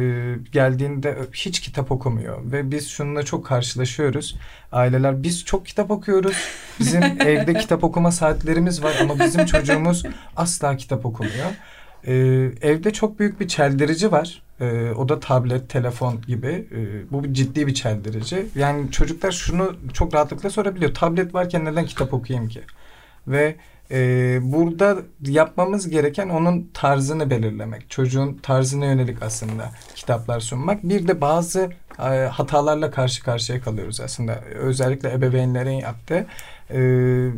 geldiğinde 0.52 1.16
hiç 1.32 1.60
kitap 1.60 1.92
okumuyor 1.92 2.52
ve 2.52 2.70
biz 2.70 2.88
şununla 2.88 3.22
çok 3.22 3.46
karşılaşıyoruz. 3.46 4.36
Aileler 4.72 5.22
biz 5.22 5.44
çok 5.44 5.66
kitap 5.66 5.90
okuyoruz. 5.90 6.36
Bizim 6.80 7.02
evde 7.20 7.54
kitap 7.54 7.84
okuma 7.84 8.12
saatlerimiz 8.12 8.82
var 8.82 8.96
ama 9.00 9.18
bizim 9.18 9.46
çocuğumuz 9.46 10.02
asla 10.36 10.76
kitap 10.76 11.06
okumuyor. 11.06 11.50
Ee, 12.06 12.14
evde 12.62 12.92
çok 12.92 13.18
büyük 13.18 13.40
bir 13.40 13.48
çeldirici 13.48 14.12
var. 14.12 14.43
Ee, 14.60 14.90
o 14.90 15.08
da 15.08 15.20
tablet, 15.20 15.68
telefon 15.68 16.20
gibi. 16.26 16.68
Ee, 16.72 17.12
bu 17.12 17.32
ciddi 17.32 17.66
bir 17.66 17.74
çeldirici. 17.74 18.46
Yani 18.54 18.90
çocuklar 18.90 19.32
şunu 19.32 19.76
çok 19.92 20.14
rahatlıkla 20.14 20.50
sorabiliyor. 20.50 20.94
Tablet 20.94 21.34
varken 21.34 21.64
neden 21.64 21.86
kitap 21.86 22.14
okuyayım 22.14 22.48
ki? 22.48 22.60
Ve 23.28 23.56
e, 23.90 24.38
burada 24.42 24.96
yapmamız 25.20 25.88
gereken 25.88 26.28
onun 26.28 26.70
tarzını 26.74 27.30
belirlemek. 27.30 27.90
Çocuğun 27.90 28.34
tarzına 28.34 28.84
yönelik 28.84 29.22
aslında 29.22 29.70
kitaplar 29.94 30.40
sunmak. 30.40 30.84
Bir 30.84 31.08
de 31.08 31.20
bazı 31.20 31.70
e, 31.98 32.02
hatalarla 32.26 32.90
karşı 32.90 33.22
karşıya 33.22 33.60
kalıyoruz 33.60 34.00
aslında. 34.00 34.40
Özellikle 34.54 35.12
ebeveynlerin 35.12 35.70
yaptığı. 35.70 36.26
Ee, 36.70 37.28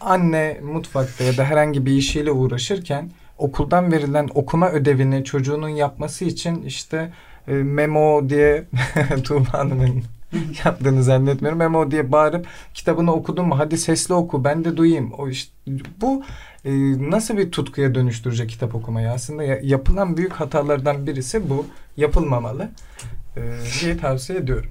anne 0.00 0.60
mutfakta 0.62 1.24
ya 1.24 1.36
da 1.36 1.44
herhangi 1.44 1.86
bir 1.86 1.92
işiyle 1.92 2.30
uğraşırken 2.30 3.10
okuldan 3.38 3.92
verilen 3.92 4.28
okuma 4.34 4.70
ödevini 4.70 5.24
çocuğunun 5.24 5.68
yapması 5.68 6.24
için 6.24 6.62
işte 6.62 7.12
e, 7.48 7.52
memo 7.52 8.28
diye 8.28 8.64
Tuğba 9.24 9.52
Hanım'ın 9.52 10.02
yaptığını 10.64 11.02
zannetmiyorum. 11.02 11.58
Memo 11.58 11.90
diye 11.90 12.12
bağırıp 12.12 12.46
kitabını 12.74 13.12
okudun 13.12 13.46
mu? 13.46 13.58
Hadi 13.58 13.78
sesli 13.78 14.14
oku 14.14 14.44
ben 14.44 14.64
de 14.64 14.76
duyayım. 14.76 15.12
O 15.12 15.28
işte, 15.28 15.52
bu 16.00 16.22
e, 16.64 16.70
nasıl 17.10 17.36
bir 17.36 17.50
tutkuya 17.50 17.94
dönüştürecek 17.94 18.50
kitap 18.50 18.74
okumayı? 18.74 19.10
Aslında 19.10 19.42
ya- 19.42 19.60
yapılan 19.62 20.16
büyük 20.16 20.32
hatalardan 20.32 21.06
birisi 21.06 21.50
bu. 21.50 21.66
Yapılmamalı 21.96 22.68
e, 23.36 23.40
diye 23.82 23.96
tavsiye 23.96 24.38
ediyorum. 24.38 24.70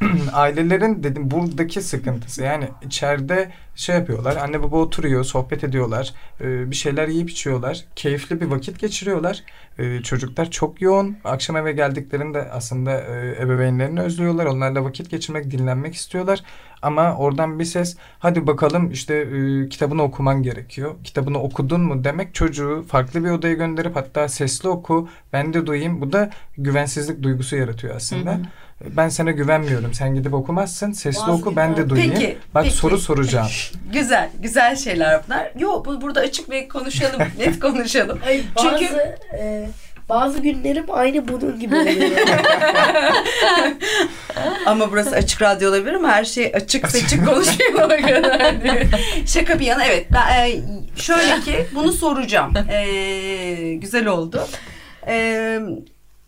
Ailelerin 0.32 1.02
dedim 1.02 1.30
buradaki 1.30 1.82
sıkıntısı 1.82 2.42
yani 2.42 2.68
içeride 2.86 3.50
şey 3.76 3.96
yapıyorlar 3.96 4.36
anne 4.36 4.62
baba 4.62 4.76
oturuyor 4.76 5.24
sohbet 5.24 5.64
ediyorlar 5.64 6.14
e, 6.40 6.70
bir 6.70 6.76
şeyler 6.76 7.08
yiyip 7.08 7.30
içiyorlar 7.30 7.84
keyifli 7.96 8.40
bir 8.40 8.46
vakit 8.46 8.78
geçiriyorlar 8.78 9.42
E, 9.78 10.02
çocuklar 10.02 10.50
çok 10.50 10.80
yoğun 10.82 11.16
akşam 11.24 11.56
eve 11.56 11.72
geldiklerinde 11.72 12.48
aslında 12.52 13.00
e, 13.00 13.36
ebeveynlerini 13.42 14.00
özlüyorlar 14.00 14.46
onlarla 14.46 14.84
vakit 14.84 15.10
geçirmek 15.10 15.50
dinlenmek 15.50 15.94
istiyorlar 15.94 16.42
ama 16.82 17.16
oradan 17.16 17.58
bir 17.58 17.64
ses 17.64 17.96
hadi 18.18 18.46
bakalım 18.46 18.90
işte 18.90 19.14
e, 19.14 19.68
kitabını 19.68 20.02
okuman 20.02 20.42
gerekiyor 20.42 20.94
kitabını 21.04 21.42
okudun 21.42 21.80
mu 21.80 22.04
demek 22.04 22.34
çocuğu 22.34 22.84
farklı 22.88 23.24
bir 23.24 23.30
odaya 23.30 23.54
gönderip 23.54 23.96
hatta 23.96 24.28
sesli 24.28 24.68
oku 24.68 25.08
ben 25.32 25.52
de 25.54 25.66
duyayım 25.66 26.00
bu 26.00 26.12
da 26.12 26.30
güvensizlik 26.58 27.22
duygusu 27.22 27.56
yaratıyor 27.56 27.96
aslında. 27.96 28.30
Hı 28.32 28.34
hı. 28.36 28.42
Ben 28.96 29.08
sana 29.08 29.30
güvenmiyorum. 29.30 29.94
Sen 29.94 30.14
gidip 30.14 30.34
okumazsın. 30.34 30.92
Sesli 30.92 31.20
Vazgeç- 31.20 31.40
oku 31.40 31.56
ben 31.56 31.76
de 31.76 31.90
duyayım. 31.90 32.14
Peki, 32.14 32.38
Bak 32.54 32.64
peki. 32.64 32.76
soru 32.76 32.98
soracağım. 32.98 33.48
Güzel, 33.92 34.30
güzel 34.42 34.76
şeyler 34.76 35.20
bunlar. 35.26 35.50
Yok 35.58 35.86
bu 35.86 36.00
burada 36.00 36.20
açık 36.20 36.50
ve 36.50 36.68
konuşalım, 36.68 37.22
net 37.38 37.60
konuşalım. 37.60 38.18
Hayır, 38.24 38.44
bazı 38.56 38.68
Çünkü- 38.78 38.94
e, 39.38 39.68
Bazı 40.08 40.38
günlerim 40.38 40.84
aynı 40.90 41.28
bunun 41.28 41.60
gibi 41.60 41.74
oluyor. 41.76 42.10
Ama 44.66 44.90
burası 44.92 45.10
açık 45.16 45.42
radyo 45.42 45.70
olabilir 45.70 45.92
ama 45.92 46.08
her 46.08 46.24
şey 46.24 46.52
açık 46.54 46.90
seçik 46.90 47.26
konuşuyor 47.26 47.72
o 47.74 47.76
kadar 47.88 48.02
diye. 48.62 48.88
Şaka 49.26 49.60
bir 49.60 49.66
yana 49.66 49.84
evet. 49.84 50.06
Ben, 50.12 50.46
e, 50.50 50.60
şöyle 50.96 51.40
ki 51.40 51.66
bunu 51.74 51.92
soracağım. 51.92 52.54
E, 52.70 53.74
güzel 53.74 54.06
oldu. 54.06 54.48
E, 55.06 55.58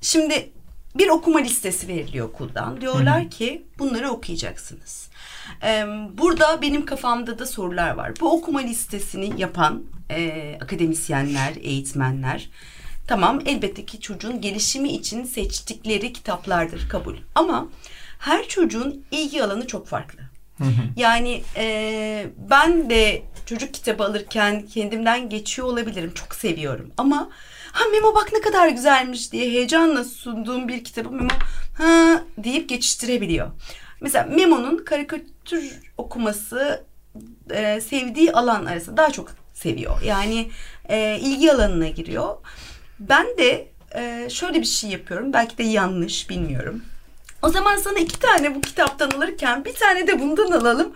şimdi 0.00 0.50
bir 0.94 1.08
okuma 1.08 1.38
listesi 1.38 1.88
veriliyor 1.88 2.28
okuldan. 2.28 2.80
Diyorlar 2.80 3.30
ki 3.30 3.62
bunları 3.78 4.10
okuyacaksınız. 4.10 5.07
E, 5.62 5.84
burada 6.18 6.62
benim 6.62 6.86
kafamda 6.86 7.38
da 7.38 7.46
sorular 7.46 7.90
var. 7.90 8.12
Bu 8.20 8.32
okuma 8.32 8.60
listesini 8.60 9.40
yapan 9.40 9.84
e, 10.10 10.54
akademisyenler, 10.60 11.52
eğitmenler 11.60 12.50
tamam 13.06 13.40
elbette 13.46 13.84
ki 13.84 14.00
çocuğun 14.00 14.40
gelişimi 14.40 14.88
için 14.88 15.24
seçtikleri 15.24 16.12
kitaplardır 16.12 16.88
kabul. 16.88 17.16
Ama 17.34 17.68
her 18.18 18.48
çocuğun 18.48 19.04
ilgi 19.10 19.44
alanı 19.44 19.66
çok 19.66 19.86
farklı. 19.88 20.20
Yani 20.96 21.42
e, 21.56 22.26
ben 22.50 22.90
de 22.90 23.22
çocuk 23.46 23.74
kitabı 23.74 24.04
alırken 24.04 24.66
kendimden 24.66 25.28
geçiyor 25.28 25.68
olabilirim. 25.68 26.12
Çok 26.14 26.34
seviyorum. 26.34 26.90
Ama 26.96 27.30
ha 27.72 27.84
Memo 27.92 28.14
bak 28.14 28.30
ne 28.32 28.40
kadar 28.40 28.68
güzelmiş 28.68 29.32
diye 29.32 29.50
heyecanla 29.50 30.04
sunduğum 30.04 30.68
bir 30.68 30.84
kitabı 30.84 31.10
Memo 31.10 31.28
ha 31.78 32.22
deyip 32.38 32.68
geçiştirebiliyor. 32.68 33.50
Mesela 34.00 34.24
Memo'nun 34.24 34.84
karikatür 34.84 35.26
okuması 35.96 36.84
e, 37.50 37.80
sevdiği 37.80 38.32
alan 38.32 38.64
arasında 38.64 38.96
daha 38.96 39.10
çok 39.10 39.32
seviyor. 39.54 40.02
Yani 40.02 40.50
e, 40.88 41.18
ilgi 41.20 41.52
alanına 41.52 41.88
giriyor. 41.88 42.36
Ben 43.00 43.26
de 43.38 43.68
e, 43.94 44.30
şöyle 44.30 44.60
bir 44.60 44.66
şey 44.66 44.90
yapıyorum. 44.90 45.32
Belki 45.32 45.58
de 45.58 45.62
yanlış 45.62 46.30
bilmiyorum. 46.30 46.82
O 47.42 47.48
zaman 47.48 47.76
sana 47.76 47.98
iki 47.98 48.18
tane 48.18 48.54
bu 48.54 48.60
kitaptan 48.60 49.10
alırken 49.10 49.64
bir 49.64 49.74
tane 49.74 50.06
de 50.06 50.20
bundan 50.20 50.50
alalım. 50.50 50.92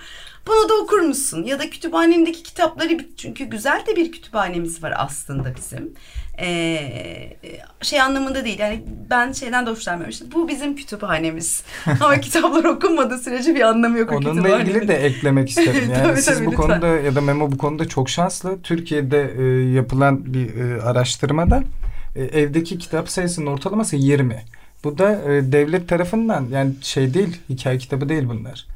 Bunu 0.46 0.68
da 0.68 0.74
okur 0.74 1.00
musun? 1.00 1.42
Ya 1.42 1.58
da 1.58 1.70
kütüphanendeki 1.70 2.42
kitapları 2.42 2.98
çünkü 3.16 3.44
güzel 3.44 3.82
de 3.86 3.96
bir 3.96 4.12
kütüphanemiz 4.12 4.82
var 4.82 4.94
aslında 4.96 5.56
bizim. 5.56 5.94
Ee, 6.40 7.36
şey 7.82 8.00
anlamında 8.00 8.44
değil. 8.44 8.58
Yani 8.58 8.84
ben 9.10 9.32
şeyden 9.32 9.66
de 9.66 9.70
hoşlanmıyorum. 9.70 10.10
İşte 10.10 10.24
bu 10.34 10.48
bizim 10.48 10.76
kütüphanemiz. 10.76 11.62
Ama 12.00 12.20
kitaplar 12.20 12.64
okunmadığı 12.64 13.18
sürece 13.18 13.54
bir 13.54 13.60
anlamı 13.60 13.98
yok 13.98 14.12
Onunla 14.12 14.58
ilgili 14.58 14.88
de 14.88 14.94
eklemek 14.94 15.48
isterim. 15.58 15.90
Yani 15.92 16.02
Tabii, 16.02 16.16
siz 16.16 16.26
tabii, 16.26 16.46
bu 16.46 16.52
lütfen. 16.52 16.66
konuda 16.66 16.86
ya 16.86 17.14
da 17.14 17.20
Memo 17.20 17.52
bu 17.52 17.58
konuda 17.58 17.88
çok 17.88 18.10
şanslı. 18.10 18.62
Türkiye'de 18.62 19.34
e, 19.38 19.42
yapılan 19.72 20.34
bir 20.34 20.56
e, 20.56 20.82
araştırmada 20.82 21.64
e, 22.16 22.22
evdeki 22.22 22.78
kitap 22.78 23.08
sayısının 23.08 23.46
ortalaması 23.46 23.96
20. 23.96 24.42
Bu 24.84 24.98
da 24.98 25.12
e, 25.12 25.52
devlet 25.52 25.88
tarafından 25.88 26.46
yani 26.52 26.72
şey 26.80 27.14
değil, 27.14 27.40
hikaye 27.48 27.78
kitabı 27.78 28.08
değil 28.08 28.28
bunlar. 28.28 28.66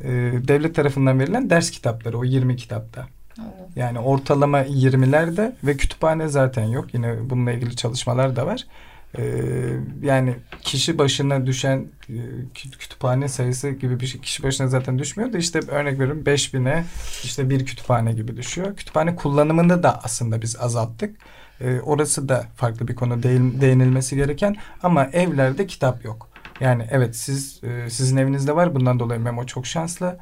E, 0.00 0.08
devlet 0.48 0.74
tarafından 0.74 1.18
verilen 1.20 1.50
ders 1.50 1.70
kitapları 1.70 2.18
o 2.18 2.24
20 2.24 2.56
kitapta. 2.56 3.06
Yani 3.76 3.98
ortalama 3.98 4.62
20'lerde 4.62 5.52
ve 5.64 5.76
kütüphane 5.76 6.28
zaten 6.28 6.64
yok. 6.64 6.94
Yine 6.94 7.30
bununla 7.30 7.52
ilgili 7.52 7.76
çalışmalar 7.76 8.36
da 8.36 8.46
var. 8.46 8.66
Ee, 9.18 9.22
yani 10.02 10.34
kişi 10.62 10.98
başına 10.98 11.46
düşen 11.46 11.86
e, 12.08 12.12
kü- 12.54 12.78
kütüphane 12.78 13.28
sayısı 13.28 13.70
gibi 13.70 14.00
bir 14.00 14.06
şey 14.06 14.20
kişi 14.20 14.42
başına 14.42 14.68
zaten 14.68 14.98
düşmüyor 14.98 15.32
da 15.32 15.38
işte 15.38 15.60
örnek 15.68 15.92
veriyorum 15.98 16.22
5000'e 16.26 16.84
işte 17.24 17.50
bir 17.50 17.66
kütüphane 17.66 18.12
gibi 18.12 18.36
düşüyor. 18.36 18.76
Kütüphane 18.76 19.16
kullanımını 19.16 19.82
da 19.82 20.00
aslında 20.04 20.42
biz 20.42 20.56
azalttık. 20.60 21.16
Ee, 21.60 21.80
orası 21.80 22.28
da 22.28 22.46
farklı 22.56 22.88
bir 22.88 22.94
konu 22.94 23.22
değil, 23.22 23.60
değinilmesi 23.60 24.16
gereken 24.16 24.56
ama 24.82 25.04
evlerde 25.04 25.66
kitap 25.66 26.04
yok. 26.04 26.28
Yani 26.60 26.86
evet 26.90 27.16
siz 27.16 27.64
e, 27.64 27.90
sizin 27.90 28.16
evinizde 28.16 28.56
var 28.56 28.74
bundan 28.74 29.00
dolayı 29.00 29.20
Memo 29.20 29.46
çok 29.46 29.66
şanslı 29.66 30.18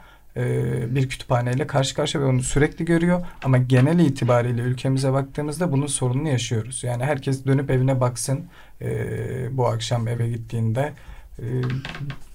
bir 0.95 1.09
kütüphaneyle 1.09 1.67
karşı 1.67 1.95
karşıya 1.95 2.25
ve 2.25 2.29
onu 2.29 2.43
sürekli 2.43 2.85
görüyor. 2.85 3.27
Ama 3.45 3.59
genel 3.59 3.99
itibariyle 3.99 4.63
ülkemize 4.63 5.13
baktığımızda 5.13 5.73
bunun 5.73 5.87
sorununu 5.87 6.29
yaşıyoruz. 6.29 6.85
Yani 6.85 7.05
herkes 7.05 7.47
dönüp 7.47 7.71
evine 7.71 8.01
baksın 8.01 8.47
e, 8.81 9.57
bu 9.57 9.67
akşam 9.67 10.09
eve 10.09 10.29
gittiğinde 10.29 10.93
e, 11.39 11.45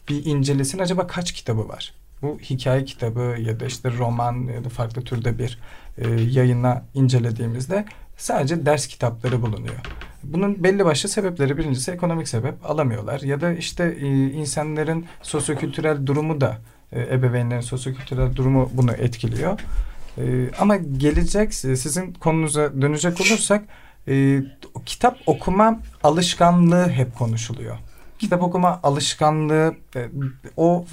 bir 0.10 0.26
incelesin 0.26 0.80
acaba 0.80 1.08
kaç 1.08 1.32
kitabı 1.32 1.70
var? 1.70 1.94
Bu 2.22 2.40
hikaye 2.40 2.86
kitabı 2.86 3.36
ya 3.40 3.60
da 3.60 3.66
işte 3.66 3.92
roman 3.98 4.48
ya 4.56 4.64
da 4.64 4.70
farklı 4.70 5.02
türde 5.02 5.40
bir 5.40 5.60
e, 5.98 6.10
yayına 6.10 6.84
incelediğimizde 6.94 7.86
sadece 8.18 8.66
ders 8.66 8.88
kitapları 8.88 9.42
bulunuyor. 9.42 9.80
Bunun 10.24 10.64
belli 10.64 10.86
başlı 10.86 11.10
sebepleri 11.10 11.58
birincisi 11.58 11.92
ekonomik 11.92 12.28
sebep 12.28 12.70
alamıyorlar 12.70 13.22
ya 13.22 13.42
da 13.42 13.54
işte 13.54 13.98
e, 14.02 14.08
insanların 14.32 15.06
sosyokültürel 15.22 16.06
durumu 16.06 16.42
da 16.42 16.58
e, 16.92 17.02
ebeveynlerin 17.02 17.62
sosyokültürel 17.62 18.36
durumu 18.36 18.70
bunu 18.74 18.92
etkiliyor. 18.92 19.60
E, 20.18 20.24
ama 20.60 20.76
gelecek 20.76 21.54
sizin 21.54 22.14
konunuza 22.14 22.82
dönecek 22.82 23.22
olursak 23.22 23.64
e, 24.08 24.44
kitap 24.86 25.18
okuma 25.26 25.80
alışkanlığı 26.04 26.90
hep 26.90 27.16
konuşuluyor. 27.16 27.78
Kitap 28.20 28.44
okuma 28.44 28.80
alışkanlığı 28.84 29.76
e, 29.96 30.10
o 30.58 30.86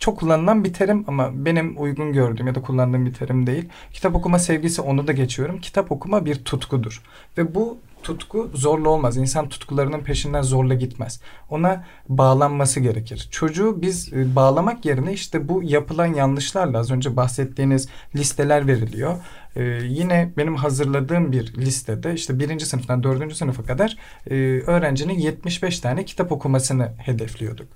çok 0.00 0.18
kullanılan 0.18 0.64
bir 0.64 0.72
terim 0.72 1.04
ama 1.06 1.44
benim 1.44 1.82
uygun 1.82 2.12
gördüğüm 2.12 2.46
ya 2.46 2.54
da 2.54 2.62
kullandığım 2.62 3.06
bir 3.06 3.14
terim 3.14 3.46
değil. 3.46 3.68
Kitap 3.92 4.14
okuma 4.14 4.38
sevgisi 4.38 4.80
onu 4.80 5.06
da 5.06 5.12
geçiyorum. 5.12 5.60
Kitap 5.60 5.92
okuma 5.92 6.24
bir 6.24 6.34
tutkudur. 6.44 7.02
Ve 7.38 7.54
bu 7.54 7.78
tutku 8.02 8.50
zorla 8.54 8.88
olmaz. 8.88 9.16
İnsan 9.16 9.48
tutkularının 9.48 10.00
peşinden 10.00 10.42
zorla 10.42 10.74
gitmez. 10.74 11.20
Ona 11.50 11.84
bağlanması 12.08 12.80
gerekir. 12.80 13.28
Çocuğu 13.30 13.82
biz 13.82 14.12
e, 14.12 14.36
bağlamak 14.36 14.84
yerine 14.84 15.12
işte 15.12 15.48
bu 15.48 15.62
yapılan 15.62 16.06
yanlışlarla 16.06 16.78
az 16.78 16.90
önce 16.90 17.16
bahsettiğiniz 17.16 17.88
listeler 18.16 18.66
veriliyor. 18.66 19.16
Ee, 19.56 19.62
yine 19.84 20.32
benim 20.36 20.56
hazırladığım 20.56 21.32
bir 21.32 21.54
listede 21.54 22.14
işte 22.14 22.38
birinci 22.38 22.66
sınıftan 22.66 23.02
dördüncü 23.02 23.34
sınıfa 23.34 23.62
kadar 23.62 23.96
e, 24.30 24.34
öğrencinin 24.66 25.18
75 25.18 25.80
tane 25.80 26.04
kitap 26.04 26.32
okumasını 26.32 26.92
hedefliyorduk. 26.98 27.68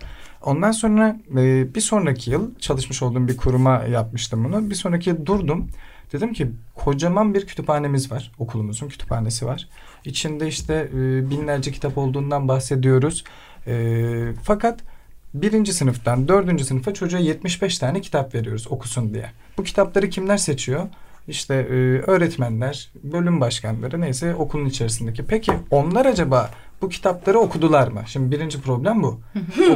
Ondan 0.43 0.73
sonra 0.73 1.17
e, 1.31 1.75
bir 1.75 1.81
sonraki 1.81 2.31
yıl 2.31 2.55
çalışmış 2.59 3.03
olduğum 3.03 3.29
bir 3.29 3.37
kuruma 3.37 3.83
yapmıştım 3.83 4.45
bunu. 4.45 4.71
Bir 4.71 4.75
sonraki 4.75 5.11
yıl 5.11 5.27
durdum. 5.27 5.69
Dedim 6.13 6.33
ki 6.33 6.51
kocaman 6.75 7.35
bir 7.35 7.47
kütüphanemiz 7.47 8.13
var. 8.13 8.33
Okulumuzun 8.39 8.89
kütüphanesi 8.89 9.47
var. 9.47 9.69
İçinde 10.05 10.49
işte 10.49 10.89
e, 10.95 11.31
binlerce 11.31 11.73
kitap 11.73 11.99
olduğundan 11.99 12.49
bahsediyoruz. 12.49 13.25
E, 13.67 14.05
fakat 14.43 14.81
birinci 15.35 15.73
sınıftan 15.73 16.29
dördüncü 16.29 16.65
sınıfa 16.65 16.95
çocuğa 16.95 17.21
75 17.21 17.79
tane 17.79 18.01
kitap 18.01 18.35
veriyoruz 18.35 18.67
okusun 18.71 19.15
diye. 19.15 19.31
Bu 19.59 19.63
kitapları 19.63 20.11
kimler 20.11 20.37
seçiyor? 20.37 20.89
İşte 21.29 21.55
e, 21.55 21.75
öğretmenler, 22.11 22.91
bölüm 23.03 23.41
başkanları 23.41 24.01
neyse 24.01 24.35
okulun 24.35 24.67
içerisindeki. 24.67 25.27
Peki 25.27 25.53
onlar 25.71 26.07
acaba 26.07 26.51
bu 26.83 26.89
kitapları 26.89 27.39
okudular 27.39 27.89
mı? 27.89 28.03
Şimdi 28.07 28.31
birinci 28.31 28.61
problem 28.61 29.03
bu. 29.03 29.21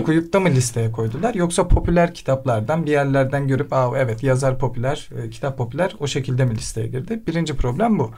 Okuyup 0.01 0.33
da 0.33 0.41
mı 0.41 0.49
listeye 0.49 0.93
koydular? 0.93 1.35
Yoksa 1.35 1.69
popüler 1.69 2.15
kitaplardan 2.15 2.87
bir 2.87 2.91
yerlerden 2.91 3.49
görüp 3.49 3.73
Aa, 3.73 3.99
evet 3.99 4.23
yazar 4.23 4.59
popüler, 4.59 5.09
e, 5.23 5.31
kitap 5.31 5.59
popüler 5.59 5.97
o 6.01 6.07
şekilde 6.07 6.45
mi 6.45 6.55
listeye 6.55 6.87
girdi? 6.87 7.23
Birinci 7.27 7.57
problem 7.57 7.99
bu. 7.99 8.11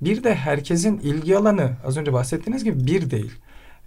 Bir 0.00 0.24
de 0.24 0.34
herkesin 0.34 0.98
ilgi 0.98 1.36
alanı 1.36 1.70
az 1.86 1.96
önce 1.96 2.12
bahsettiğiniz 2.12 2.64
gibi 2.64 2.86
bir 2.86 3.10
değil. 3.10 3.32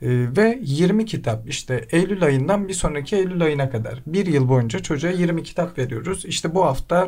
Ee, 0.02 0.08
ve 0.38 0.60
20 0.62 1.06
kitap 1.06 1.50
işte 1.50 1.86
Eylül 1.92 2.24
ayından 2.24 2.68
bir 2.68 2.74
sonraki 2.74 3.16
Eylül 3.16 3.44
ayına 3.44 3.70
kadar 3.70 4.02
bir 4.08 4.26
yıl 4.26 4.50
boyunca 4.50 4.80
çocuğa 4.80 5.12
20 5.12 5.44
kitap 5.44 5.78
veriyoruz. 5.78 6.26
İşte 6.26 6.56
bu 6.56 6.66
hafta 6.66 7.08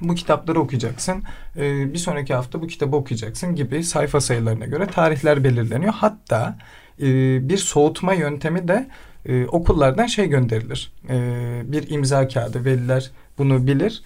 bu 0.00 0.14
kitapları 0.14 0.60
okuyacaksın. 0.60 1.22
Ee, 1.56 1.92
bir 1.92 1.98
sonraki 1.98 2.34
hafta 2.34 2.62
bu 2.62 2.66
kitabı 2.66 2.96
okuyacaksın 2.96 3.54
gibi 3.54 3.84
sayfa 3.84 4.20
sayılarına 4.20 4.66
göre 4.66 4.86
tarihler 4.86 5.44
belirleniyor. 5.44 5.92
Hatta 5.92 6.58
e, 7.00 7.04
bir 7.48 7.56
soğutma 7.56 8.12
yöntemi 8.12 8.68
de 8.68 8.88
e, 9.26 9.46
okullardan 9.46 10.06
şey 10.06 10.26
gönderilir. 10.26 10.92
E, 11.08 11.16
bir 11.64 11.90
imza 11.90 12.28
kağıdı 12.28 12.64
veliler 12.64 13.10
bunu 13.38 13.66
bilir 13.66 14.02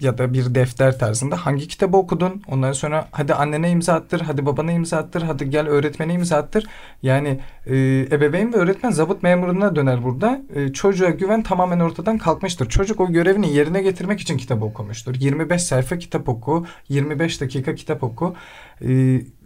ya 0.00 0.18
da 0.18 0.32
bir 0.32 0.54
defter 0.54 0.98
tarzında 0.98 1.36
hangi 1.36 1.68
kitabı 1.68 1.96
okudun? 1.96 2.42
Ondan 2.48 2.72
sonra 2.72 3.08
hadi 3.10 3.34
annene 3.34 3.70
imza 3.70 3.94
attır 3.94 4.20
hadi 4.20 4.46
babana 4.46 4.72
imza 4.72 4.96
attır 4.96 5.22
hadi 5.22 5.50
gel 5.50 5.68
öğretmene 5.68 6.14
imza 6.14 6.36
attır. 6.36 6.66
Yani 7.02 7.40
e, 7.66 7.76
ebeveyn 8.12 8.52
ve 8.52 8.56
öğretmen 8.56 8.90
zabıt 8.90 9.22
memuruna 9.22 9.76
döner 9.76 10.04
burada. 10.04 10.42
E, 10.54 10.72
çocuğa 10.72 11.10
güven 11.10 11.42
tamamen 11.42 11.80
ortadan 11.80 12.18
kalkmıştır. 12.18 12.68
Çocuk 12.68 13.00
o 13.00 13.12
görevini 13.12 13.54
yerine 13.54 13.82
getirmek 13.82 14.20
için 14.20 14.36
kitabı 14.36 14.64
okumuştur. 14.64 15.14
25 15.14 15.62
sayfa 15.62 15.98
kitap 15.98 16.28
oku 16.28 16.66
25 16.88 17.40
dakika 17.40 17.74
kitap 17.74 18.02
oku. 18.02 18.34
E, 18.80 18.86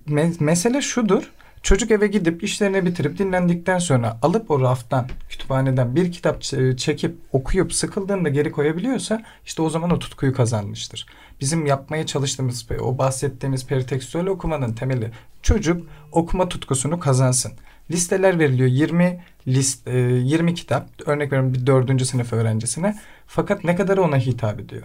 me- 0.08 0.44
mesele 0.44 0.82
şudur 0.82 1.30
Çocuk 1.64 1.90
eve 1.90 2.06
gidip 2.06 2.44
işlerini 2.44 2.86
bitirip 2.86 3.18
dinlendikten 3.18 3.78
sonra 3.78 4.18
alıp 4.22 4.50
o 4.50 4.60
raftan, 4.60 5.08
kütüphaneden 5.28 5.96
bir 5.96 6.12
kitap 6.12 6.42
ç- 6.42 6.76
çekip 6.76 7.16
okuyup 7.32 7.72
sıkıldığında 7.72 8.28
geri 8.28 8.52
koyabiliyorsa 8.52 9.22
işte 9.46 9.62
o 9.62 9.70
zaman 9.70 9.90
o 9.90 9.98
tutkuyu 9.98 10.32
kazanmıştır. 10.32 11.06
Bizim 11.40 11.66
yapmaya 11.66 12.06
çalıştığımız 12.06 12.66
o 12.80 12.98
bahsettiğimiz 12.98 13.66
peritekstüel 13.66 14.26
okumanın 14.26 14.72
temeli 14.72 15.10
Çocuk 15.42 15.86
okuma 16.12 16.48
tutkusunu 16.48 17.00
kazansın. 17.00 17.52
Listeler 17.90 18.38
veriliyor 18.38 18.68
20 18.68 19.20
list 19.48 19.88
e, 19.88 19.98
20 19.98 20.54
kitap 20.54 20.88
örnek 21.06 21.32
veriyorum 21.32 21.54
bir 21.54 21.66
dördüncü 21.66 22.04
sınıf 22.04 22.32
öğrencisine 22.32 22.96
fakat 23.26 23.64
ne 23.64 23.76
kadar 23.76 23.98
ona 23.98 24.16
hitap 24.16 24.60
ediyor. 24.60 24.82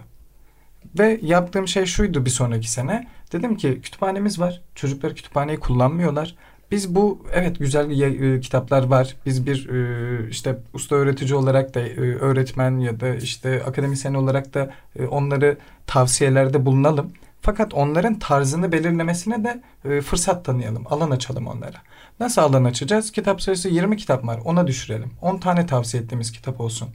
Ve 0.98 1.20
yaptığım 1.22 1.68
şey 1.68 1.86
şuydu 1.86 2.24
bir 2.24 2.30
sonraki 2.30 2.70
sene. 2.70 3.08
Dedim 3.32 3.56
ki 3.56 3.80
kütüphanemiz 3.82 4.40
var. 4.40 4.62
Çocuklar 4.74 5.14
kütüphaneyi 5.14 5.60
kullanmıyorlar. 5.60 6.36
Biz 6.70 6.94
bu 6.94 7.26
evet 7.32 7.58
güzel 7.58 8.00
e, 8.00 8.40
kitaplar 8.40 8.82
var. 8.82 9.16
Biz 9.26 9.46
bir 9.46 9.68
e, 9.68 10.28
işte 10.30 10.58
usta 10.74 10.96
öğretici 10.96 11.34
olarak 11.34 11.74
da 11.74 11.80
e, 11.80 12.00
öğretmen 12.00 12.78
ya 12.78 13.00
da 13.00 13.14
işte 13.14 13.62
akademisyen 13.64 14.14
olarak 14.14 14.54
da 14.54 14.70
e, 14.98 15.06
onları 15.06 15.58
tavsiyelerde 15.86 16.66
bulunalım. 16.66 17.12
Fakat 17.42 17.74
onların 17.74 18.18
tarzını 18.18 18.72
belirlemesine 18.72 19.44
de 19.44 19.62
e, 19.84 20.00
fırsat 20.00 20.44
tanıyalım. 20.44 20.84
Alan 20.90 21.10
açalım 21.10 21.46
onlara. 21.46 21.76
Nasıl 22.20 22.42
alan 22.42 22.64
açacağız? 22.64 23.12
Kitap 23.12 23.42
sayısı 23.42 23.68
20 23.68 23.96
kitap 23.96 24.26
var. 24.26 24.40
Ona 24.44 24.66
düşürelim. 24.66 25.10
10 25.22 25.38
tane 25.38 25.66
tavsiye 25.66 26.02
ettiğimiz 26.02 26.32
kitap 26.32 26.60
olsun. 26.60 26.88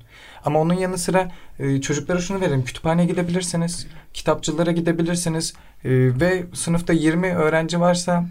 Ama 0.46 0.60
onun 0.60 0.74
yanı 0.74 0.98
sıra 0.98 1.32
e, 1.60 1.82
çocuklara 1.82 2.22
şunu 2.22 2.42
verelim. 2.42 2.64
Kütüphaneye 2.64 3.08
gidebilirsiniz. 3.08 3.88
Kitapçılara 4.14 4.72
gidebilirsiniz. 4.72 5.54
E, 5.84 5.90
ve 5.92 6.46
sınıfta 6.54 6.94
20 6.94 7.36
öğrenci 7.36 7.80
varsa 7.80 8.26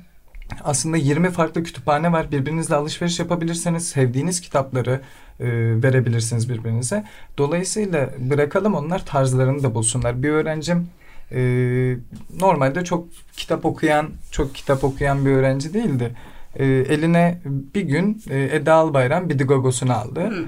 aslında 0.65 0.97
20 0.97 1.31
farklı 1.31 1.63
kütüphane 1.63 2.13
var. 2.13 2.33
Birbirinizle 2.33 2.75
alışveriş 2.75 3.19
yapabilirsiniz. 3.19 3.89
Sevdiğiniz 3.89 4.41
kitapları 4.41 5.01
e, 5.41 5.47
verebilirsiniz 5.83 6.49
birbirinize. 6.49 7.05
Dolayısıyla 7.39 8.11
bırakalım 8.19 8.75
onlar 8.75 9.07
tarzlarını 9.07 9.63
da 9.63 9.75
bulsunlar. 9.75 10.23
Bir 10.23 10.31
öğrencim 10.31 10.89
e, 11.33 11.41
normalde 12.41 12.85
çok 12.85 13.09
kitap 13.37 13.65
okuyan, 13.65 14.11
çok 14.31 14.55
kitap 14.55 14.85
okuyan 14.85 15.27
bir 15.27 15.31
öğrenci 15.31 15.75
değildi. 15.75 16.15
E, 16.57 16.65
eline 16.67 17.41
bir 17.45 17.83
gün 17.83 18.23
e, 18.31 18.43
Eda 18.53 18.75
Albayram 18.75 19.29
Bidigogos'unu 19.29 19.93
aldı. 19.93 20.21
Hı. 20.21 20.45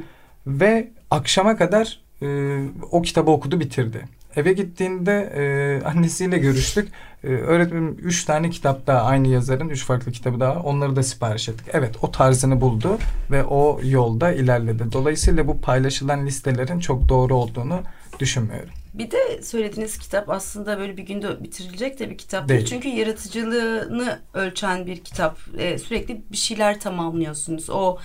Ve 0.46 0.88
akşama 1.10 1.56
kadar 1.56 2.00
e, 2.22 2.58
o 2.90 3.02
kitabı 3.02 3.30
okudu 3.30 3.60
bitirdi. 3.60 4.15
Eve 4.36 4.52
gittiğinde 4.52 5.32
e, 5.36 5.84
annesiyle 5.84 6.38
görüştük. 6.38 6.88
E, 7.24 7.28
öğretmenim 7.28 7.96
üç 8.02 8.24
tane 8.24 8.50
kitap 8.50 8.86
daha 8.86 9.02
aynı 9.02 9.28
yazarın 9.28 9.68
üç 9.68 9.84
farklı 9.84 10.12
kitabı 10.12 10.40
daha 10.40 10.62
onları 10.62 10.96
da 10.96 11.02
sipariş 11.02 11.48
ettik. 11.48 11.66
Evet 11.72 11.94
o 12.02 12.10
tarzını 12.10 12.60
buldu 12.60 12.98
ve 13.30 13.44
o 13.44 13.80
yolda 13.84 14.32
ilerledi. 14.32 14.84
Dolayısıyla 14.92 15.48
bu 15.48 15.60
paylaşılan 15.60 16.26
listelerin 16.26 16.80
çok 16.80 17.08
doğru 17.08 17.34
olduğunu 17.34 17.80
düşünmüyorum. 18.20 18.70
Bir 18.94 19.10
de 19.10 19.42
söylediğiniz 19.42 19.98
kitap 19.98 20.30
aslında 20.30 20.78
böyle 20.78 20.96
bir 20.96 21.02
günde 21.02 21.42
bitirilecek 21.42 21.98
de 21.98 22.10
bir 22.10 22.18
kitap 22.18 22.48
Değil. 22.48 22.60
değil. 22.60 22.70
Çünkü 22.70 22.88
yaratıcılığını 22.88 24.18
ölçen 24.34 24.86
bir 24.86 24.96
kitap. 24.96 25.38
Ee, 25.58 25.78
sürekli 25.78 26.22
bir 26.32 26.36
şeyler 26.36 26.80
tamamlıyorsunuz. 26.80 27.70
O 27.70 27.98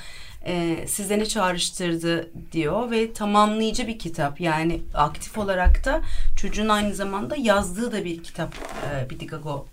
e, 0.45 0.87
size 0.87 1.19
ne 1.19 1.25
çağrıştırdı 1.25 2.31
diyor 2.51 2.91
ve 2.91 3.13
tamamlayıcı 3.13 3.87
bir 3.87 3.99
kitap. 3.99 4.41
Yani 4.41 4.81
aktif 4.93 5.37
olarak 5.37 5.85
da 5.85 6.01
çocuğun 6.35 6.69
aynı 6.69 6.95
zamanda 6.95 7.35
yazdığı 7.35 7.91
da 7.91 8.05
bir 8.05 8.23
kitap. 8.23 8.55
E, 8.91 9.09
Bidigago 9.09 9.67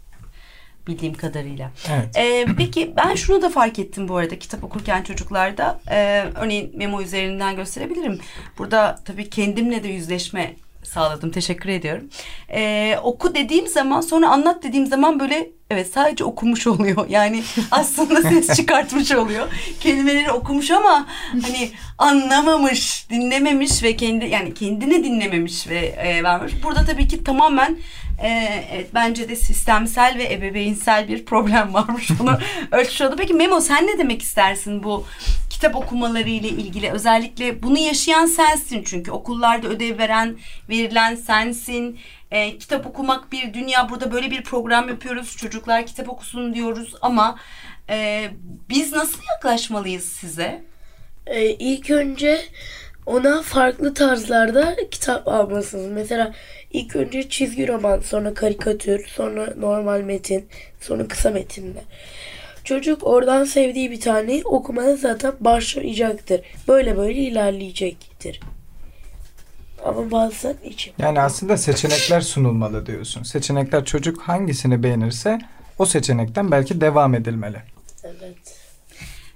bildiğim 0.88 1.14
kadarıyla. 1.14 1.70
Evet. 1.90 2.16
Ee, 2.16 2.46
peki 2.58 2.92
ben 2.96 3.14
şunu 3.14 3.42
da 3.42 3.50
fark 3.50 3.78
ettim 3.78 4.08
bu 4.08 4.16
arada 4.16 4.38
kitap 4.38 4.64
okurken 4.64 5.02
çocuklarda. 5.02 5.80
Ee, 5.90 6.24
örneğin 6.34 6.78
memo 6.78 7.02
üzerinden 7.02 7.56
gösterebilirim. 7.56 8.18
Burada 8.58 8.98
tabii 9.04 9.30
kendimle 9.30 9.82
de 9.82 9.88
yüzleşme 9.88 10.54
sağladım. 10.88 11.30
Teşekkür 11.30 11.68
ediyorum. 11.68 12.08
Ee, 12.50 12.98
oku 13.02 13.34
dediğim 13.34 13.66
zaman 13.66 14.00
sonra 14.00 14.28
anlat 14.28 14.62
dediğim 14.62 14.86
zaman 14.86 15.20
böyle 15.20 15.50
evet 15.70 15.90
sadece 15.92 16.24
okumuş 16.24 16.66
oluyor. 16.66 17.06
Yani 17.08 17.42
aslında 17.70 18.22
ses 18.22 18.48
çıkartmış 18.56 19.12
oluyor. 19.12 19.48
Kelimeleri 19.80 20.32
okumuş 20.32 20.70
ama 20.70 21.06
hani 21.42 21.70
anlamamış, 21.98 23.10
dinlememiş 23.10 23.82
ve 23.82 23.96
kendi 23.96 24.24
yani 24.26 24.54
kendini 24.54 25.04
dinlememiş 25.04 25.68
ve 25.68 25.78
e, 25.78 26.22
vermiş. 26.24 26.52
Burada 26.62 26.84
tabii 26.84 27.08
ki 27.08 27.24
tamamen 27.24 27.76
e, 28.22 28.28
evet, 28.72 28.90
bence 28.94 29.28
de 29.28 29.36
sistemsel 29.36 30.18
ve 30.18 30.32
ebeveynsel 30.32 31.08
bir 31.08 31.24
problem 31.24 31.74
varmış. 31.74 32.10
Bunu 32.18 32.38
ölçmüş 32.72 33.00
oldu. 33.00 33.14
Peki 33.18 33.34
Memo 33.34 33.60
sen 33.60 33.86
ne 33.86 33.98
demek 33.98 34.22
istersin 34.22 34.82
bu 34.82 35.04
kitap 35.58 35.76
okumaları 35.76 36.28
ile 36.28 36.48
ilgili? 36.48 36.90
Özellikle 36.90 37.62
bunu 37.62 37.78
yaşayan 37.78 38.26
sensin 38.26 38.82
çünkü 38.86 39.10
okullarda 39.10 39.68
ödev 39.68 39.98
veren, 39.98 40.36
verilen 40.68 41.14
sensin. 41.14 41.98
E, 42.30 42.58
kitap 42.58 42.86
okumak 42.86 43.32
bir 43.32 43.54
dünya. 43.54 43.88
Burada 43.88 44.12
böyle 44.12 44.30
bir 44.30 44.42
program 44.42 44.88
yapıyoruz. 44.88 45.36
Çocuklar 45.36 45.86
kitap 45.86 46.08
okusun 46.08 46.54
diyoruz 46.54 46.94
ama 47.02 47.38
e, 47.90 48.28
biz 48.68 48.92
nasıl 48.92 49.18
yaklaşmalıyız 49.34 50.04
size? 50.04 50.62
Ee, 51.26 51.44
ilk 51.44 51.90
önce 51.90 52.40
ona 53.06 53.42
farklı 53.42 53.94
tarzlarda 53.94 54.76
kitap 54.90 55.28
almalısınız. 55.28 55.90
Mesela 55.90 56.34
ilk 56.72 56.96
önce 56.96 57.28
çizgi 57.28 57.68
roman, 57.68 58.00
sonra 58.00 58.34
karikatür, 58.34 59.06
sonra 59.06 59.54
normal 59.56 60.00
metin, 60.00 60.48
sonra 60.80 61.08
kısa 61.08 61.30
metinler. 61.30 61.82
Çocuk 62.68 63.06
oradan 63.06 63.44
sevdiği 63.44 63.90
bir 63.90 64.00
tane 64.00 64.42
okumaya 64.44 64.96
zaten 64.96 65.32
başlayacaktır. 65.40 66.40
Böyle 66.68 66.96
böyle 66.96 67.18
ilerleyecektir. 67.18 68.40
Ama 69.84 70.10
bazen 70.10 70.56
için. 70.64 70.92
Yani 70.98 71.20
aslında 71.20 71.56
seçenekler 71.56 72.20
sunulmalı 72.20 72.86
diyorsun. 72.86 73.22
Seçenekler 73.22 73.84
çocuk 73.84 74.20
hangisini 74.22 74.82
beğenirse 74.82 75.38
o 75.78 75.86
seçenekten 75.86 76.50
belki 76.50 76.80
devam 76.80 77.14
edilmeli. 77.14 77.62
Evet. 78.04 78.58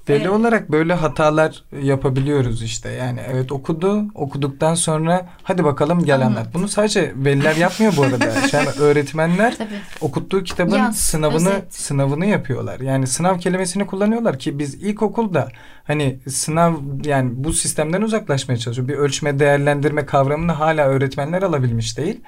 Veli 0.08 0.18
Evet. 0.18 0.30
olarak 0.30 0.70
böyle 0.72 0.94
hatalar 0.94 1.64
yapabiliyoruz 1.82 2.62
işte. 2.62 2.88
Yani 2.90 3.20
evet 3.32 3.52
okudu, 3.52 4.04
okuduktan 4.14 4.74
sonra 4.74 5.28
hadi 5.42 5.64
bakalım 5.64 6.04
gel 6.04 6.26
anlat. 6.26 6.54
Bunu 6.54 6.68
sadece 6.68 7.12
veliler 7.16 7.56
yapmıyor 7.56 7.92
bu 7.96 8.02
arada. 8.02 8.24
Yani 8.52 8.68
öğretmenler 8.80 9.56
Tabii. 9.58 9.68
okuttuğu 10.00 10.42
kitabın 10.44 10.76
Yaz, 10.78 10.96
sınavını 10.98 11.48
özet. 11.48 11.74
sınavını 11.74 12.26
yapıyorlar. 12.26 12.80
Yani 12.80 13.06
sınav 13.06 13.38
kelimesini 13.38 13.86
kullanıyorlar 13.86 14.38
ki 14.38 14.58
biz 14.58 14.74
ilkokulda 14.74 15.48
hani 15.84 16.18
sınav 16.28 16.74
yani 17.04 17.30
bu 17.34 17.52
sistemden 17.52 18.02
uzaklaşmaya 18.02 18.58
çalışıyor. 18.58 18.88
Bir 18.88 18.94
ölçme 18.94 19.38
değerlendirme 19.38 20.06
kavramını 20.06 20.52
hala 20.52 20.86
öğretmenler 20.86 21.42
alabilmiş 21.42 21.98
değil. 21.98 22.20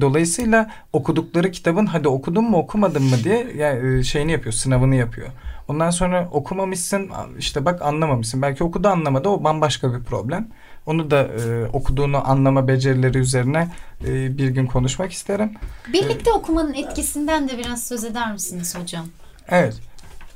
Dolayısıyla 0.00 0.70
okudukları 0.92 1.50
kitabın 1.50 1.86
hadi 1.86 2.08
okudun 2.08 2.44
mu 2.44 2.56
okumadın 2.56 3.02
mı 3.02 3.16
diye 3.24 3.46
yani 3.56 3.98
e, 3.98 4.02
şeyini 4.02 4.32
yapıyor, 4.32 4.52
sınavını 4.52 4.94
yapıyor. 4.94 5.28
Ondan 5.68 5.90
sonra 5.90 6.28
okumamışsın 6.32 7.10
işte 7.38 7.64
bak 7.64 7.82
anlamamışsın. 7.82 8.42
Belki 8.42 8.64
okudu 8.64 8.88
anlamadı 8.88 9.28
o 9.28 9.44
bambaşka 9.44 9.94
bir 9.94 10.02
problem. 10.02 10.48
Onu 10.86 11.10
da 11.10 11.22
e, 11.22 11.66
okuduğunu 11.72 12.30
anlama 12.30 12.68
becerileri 12.68 13.18
üzerine 13.18 13.68
e, 14.04 14.38
bir 14.38 14.48
gün 14.48 14.66
konuşmak 14.66 15.12
isterim. 15.12 15.54
Birlikte 15.92 16.32
okumanın 16.32 16.74
etkisinden 16.74 17.48
de 17.48 17.58
biraz 17.58 17.84
söz 17.84 18.04
eder 18.04 18.32
misiniz 18.32 18.78
hocam? 18.78 19.06
Evet. 19.48 19.74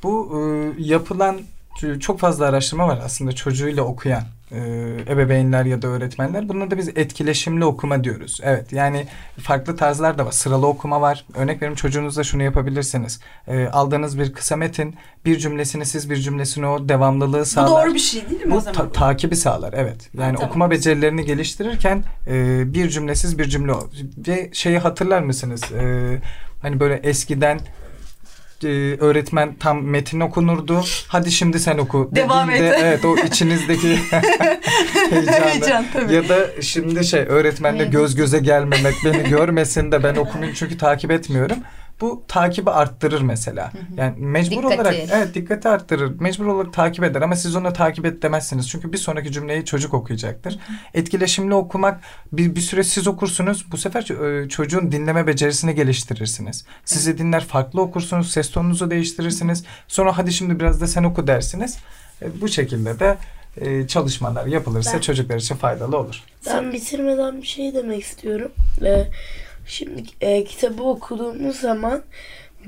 Bu 0.02 0.40
e, 0.40 0.72
yapılan 0.82 1.40
çok 2.00 2.20
fazla 2.20 2.46
araştırma 2.46 2.88
var 2.88 3.00
aslında 3.04 3.32
çocuğuyla 3.32 3.82
okuyan 3.82 4.22
e, 4.52 4.58
ebeveynler 5.08 5.64
ya 5.64 5.82
da 5.82 5.86
öğretmenler. 5.88 6.48
Buna 6.48 6.70
da 6.70 6.78
biz 6.78 6.88
etkileşimli 6.88 7.64
okuma 7.64 8.04
diyoruz. 8.04 8.40
Evet 8.42 8.72
yani 8.72 9.06
farklı 9.40 9.76
tarzlar 9.76 10.18
da 10.18 10.26
var. 10.26 10.32
Sıralı 10.32 10.66
okuma 10.66 11.00
var. 11.00 11.24
Örnek 11.34 11.56
veriyorum 11.56 11.74
çocuğunuzla 11.76 12.24
şunu 12.24 12.42
yapabilirsiniz. 12.42 13.20
E, 13.48 13.66
aldığınız 13.66 14.18
bir 14.18 14.32
kısa 14.32 14.56
metin 14.56 14.94
bir 15.24 15.38
cümlesini 15.38 15.86
siz 15.86 16.10
bir 16.10 16.16
cümlesini 16.16 16.66
o 16.66 16.88
devamlılığı 16.88 17.40
Bu 17.40 17.44
sağlar. 17.44 17.84
doğru 17.86 17.94
bir 17.94 17.98
şey 17.98 18.30
değil 18.30 18.44
mi 18.46 18.52
o 18.54 18.56
Bu 18.56 18.60
zaman? 18.60 18.74
ta- 18.74 18.92
takibi 18.92 19.36
sağlar 19.36 19.72
evet. 19.76 20.10
Yani 20.18 20.34
tamam. 20.36 20.50
okuma 20.50 20.70
becerilerini 20.70 21.24
geliştirirken 21.24 22.04
e, 22.26 22.62
bir 22.74 22.88
cümlesiz 22.88 23.38
bir 23.38 23.44
cümle 23.44 23.72
o. 23.72 23.90
ve 24.28 24.50
şeyi 24.52 24.78
hatırlar 24.78 25.22
mısınız? 25.22 25.62
E, 25.72 26.18
hani 26.62 26.80
böyle 26.80 26.94
eskiden 26.94 27.60
e, 28.64 28.96
öğretmen 29.00 29.54
tam 29.54 29.82
metin 29.82 30.20
okunurdu. 30.20 30.84
Hadi 31.08 31.32
şimdi 31.32 31.60
sen 31.60 31.78
oku. 31.78 32.10
Devam 32.12 32.50
et. 32.50 32.60
Evet 32.60 33.04
o 33.04 33.16
içinizdeki 33.16 33.88
heyecanı. 35.10 35.44
Heyecan, 35.44 35.84
tabii. 35.92 36.14
Ya 36.14 36.28
da 36.28 36.62
şimdi 36.62 37.04
şey 37.04 37.20
öğretmenle 37.20 37.84
göz 37.84 38.14
göze 38.16 38.38
gelmemek 38.38 38.94
beni 39.04 39.28
görmesin 39.28 39.92
de 39.92 40.02
ben 40.02 40.16
okumayayım 40.16 40.54
çünkü 40.58 40.78
takip 40.78 41.10
etmiyorum. 41.10 41.58
Bu 42.00 42.24
takibi 42.28 42.70
arttırır 42.70 43.20
mesela. 43.20 43.72
Yani 43.96 44.14
mecbur 44.18 44.56
Dikkati. 44.56 44.74
olarak 44.74 44.94
evet 45.12 45.34
dikkati 45.34 45.68
arttırır. 45.68 46.20
Mecbur 46.20 46.46
olarak 46.46 46.72
takip 46.72 47.04
eder 47.04 47.22
ama 47.22 47.36
siz 47.36 47.56
ona 47.56 47.72
takip 47.72 48.06
et 48.06 48.22
demezsiniz. 48.22 48.68
Çünkü 48.68 48.92
bir 48.92 48.98
sonraki 48.98 49.32
cümleyi 49.32 49.64
çocuk 49.64 49.94
okuyacaktır. 49.94 50.58
Etkileşimli 50.94 51.54
okumak 51.54 52.00
bir, 52.32 52.54
bir 52.54 52.60
süre 52.60 52.84
siz 52.84 53.06
okursunuz. 53.06 53.72
Bu 53.72 53.76
sefer 53.76 54.02
e, 54.42 54.48
çocuğun 54.48 54.92
dinleme 54.92 55.26
becerisini 55.26 55.74
geliştirirsiniz. 55.74 56.64
Sizi 56.84 57.18
dinler 57.18 57.44
farklı 57.44 57.80
okursunuz. 57.80 58.30
Ses 58.32 58.50
tonunuzu 58.50 58.90
değiştirirsiniz. 58.90 59.64
Sonra 59.88 60.18
hadi 60.18 60.32
şimdi 60.32 60.60
biraz 60.60 60.80
da 60.80 60.86
sen 60.86 61.04
oku 61.04 61.26
dersiniz. 61.26 61.78
E, 62.22 62.40
bu 62.40 62.48
şekilde 62.48 62.98
de 63.00 63.16
e, 63.60 63.86
çalışmalar 63.86 64.46
yapılırsa 64.46 64.92
Ben- 64.94 65.00
çocuklar 65.00 65.36
için 65.36 65.54
faydalı 65.54 65.98
olur. 65.98 66.22
Ben 66.46 66.72
bitirmeden 66.72 67.42
bir 67.42 67.46
şey 67.46 67.74
demek 67.74 68.02
istiyorum. 68.02 68.52
Ee, 68.84 69.04
şimdi 69.66 70.02
e, 70.20 70.44
kitabı 70.44 70.82
okuduğumuz 70.82 71.56
zaman 71.56 72.02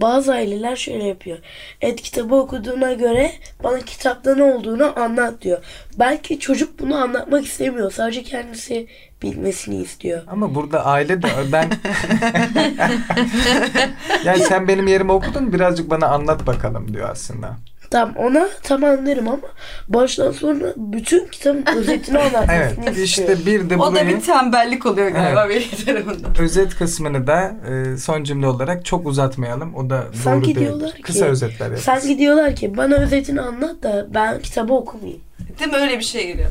bazı 0.00 0.32
aileler 0.32 0.76
şöyle 0.76 1.04
yapıyor. 1.04 1.38
Evet 1.80 2.02
kitabı 2.02 2.34
okuduğuna 2.34 2.92
göre 2.92 3.32
bana 3.64 3.80
kitapta 3.80 4.34
ne 4.34 4.42
olduğunu 4.42 5.00
anlat 5.00 5.42
diyor. 5.42 5.58
Belki 5.98 6.38
çocuk 6.38 6.78
bunu 6.78 6.96
anlatmak 6.96 7.44
istemiyor. 7.44 7.90
Sadece 7.90 8.22
kendisi 8.22 8.86
bilmesini 9.22 9.82
istiyor. 9.82 10.22
Ama 10.26 10.54
burada 10.54 10.86
aile 10.86 11.22
de 11.22 11.28
ben 11.52 11.70
yani 14.24 14.38
sen 14.38 14.68
benim 14.68 14.86
yerime 14.86 15.12
okudun 15.12 15.52
birazcık 15.52 15.90
bana 15.90 16.06
anlat 16.06 16.46
bakalım 16.46 16.94
diyor 16.94 17.10
aslında. 17.10 17.56
Tamam 17.90 18.14
ona 18.16 18.48
tamam 18.62 19.06
derim 19.06 19.28
ama 19.28 19.38
baştan 19.88 20.32
sona 20.32 20.66
bütün 20.76 21.26
kitabın 21.26 21.64
özetini 21.76 22.18
anlatmasını 22.18 22.52
Evet 22.56 22.78
istiyor. 22.78 22.96
işte 23.06 23.46
bir 23.46 23.70
de 23.70 23.76
O 23.76 23.94
da 23.94 24.06
bir 24.08 24.20
tembellik 24.20 24.86
oluyor 24.86 25.08
galiba 25.08 25.48
benim 25.48 25.84
tarafından. 25.86 26.38
özet 26.40 26.74
kısmını 26.76 27.26
da 27.26 27.52
e, 27.70 27.96
son 27.96 28.24
cümle 28.24 28.46
olarak 28.46 28.84
çok 28.84 29.06
uzatmayalım. 29.06 29.74
O 29.74 29.90
da 29.90 30.04
Sanki 30.24 30.54
doğru 30.54 30.60
diyorlar 30.60 30.80
değildir. 30.80 30.96
ki- 30.96 31.02
Kısa 31.02 31.24
özetler 31.24 31.64
yaparız. 31.66 31.82
Sanki 31.84 32.18
diyorlar 32.18 32.56
ki 32.56 32.76
bana 32.76 32.94
özetini 32.96 33.40
anlat 33.40 33.82
da 33.82 34.06
ben 34.14 34.40
kitabı 34.42 34.72
okumayayım. 34.74 35.20
Değil 35.58 35.70
mi? 35.70 35.76
Öyle 35.76 35.98
bir 35.98 36.04
şey 36.04 36.26
geliyor. 36.26 36.48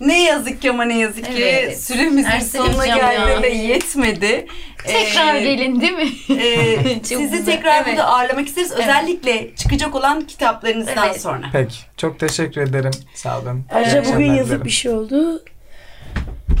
Ne 0.00 0.22
yazık 0.22 0.62
ki 0.62 0.70
ama 0.70 0.84
ne 0.84 0.98
yazık 0.98 1.24
ki 1.24 1.44
Evet. 1.44 1.82
süremizin 1.84 2.30
Ersin 2.30 2.58
sonuna 2.58 2.86
geldi 2.86 3.42
ve 3.42 3.48
yetmedi. 3.48 4.46
Tekrar 4.86 5.34
Ee, 5.34 5.40
gelin 5.40 5.80
değil 5.80 5.92
mi? 5.92 6.08
e, 6.42 6.76
sizi 7.04 7.18
güzel. 7.30 7.44
tekrar 7.44 7.74
Evet. 7.76 7.86
burada 7.86 8.04
ağırlamak 8.06 8.46
isteriz. 8.48 8.72
Özellikle 8.72 9.54
çıkacak 9.54 9.94
olan 9.94 10.26
kitaplarınızdan 10.26 11.06
Evet. 11.08 11.20
sonra. 11.20 11.46
Peki. 11.52 11.76
Çok 11.96 12.18
teşekkür 12.20 12.60
ederim. 12.60 12.90
Sağ 13.14 13.40
olun. 13.40 13.64
Ayrıca 13.72 14.04
bugün 14.04 14.34
dilerim. 14.34 14.64
bir 14.64 14.70
şey 14.70 14.92
oldu. 14.92 15.44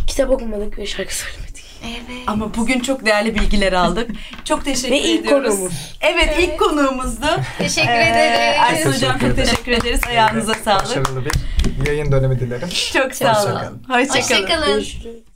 Kitap 0.06 0.30
okumadık 0.30 0.78
ve 0.78 0.86
şarkı 0.86 1.14
söylemedik. 1.16 1.49
Evet. 1.84 2.22
Ama 2.26 2.54
bugün 2.54 2.80
çok 2.80 3.06
değerli 3.06 3.34
bilgiler 3.34 3.72
aldık. 3.72 4.10
Çok 4.44 4.64
teşekkür 4.64 4.90
Ve 4.94 4.98
ilk 5.00 5.20
ediyoruz. 5.26 5.54
konuğumuz. 5.54 5.96
Evet, 6.00 6.36
ilk 6.38 6.58
konuğumuzdu. 6.58 7.26
Teşekkür 7.58 7.88
Ee, 7.90 8.02
ederiz. 8.10 8.56
Ersin 8.70 8.92
Hocam 8.92 9.18
çok 9.18 9.36
Teşekkür 9.36 9.72
ederiz. 9.72 10.00
Ayağınıza 10.08 10.54
sağlık. 10.54 10.84
Başarılı 10.84 11.24
bir 11.24 11.86
yayın 11.86 12.12
dönemi 12.12 12.40
dilerim. 12.40 12.68
Çok 12.92 13.14
sağ 13.14 13.42
olun. 13.42 13.52
Hoşçakalın. 13.52 13.82
Hoşçakalın. 13.88 14.42
Hoşçakalın. 14.42 14.74
Görüşürüz. 14.74 15.29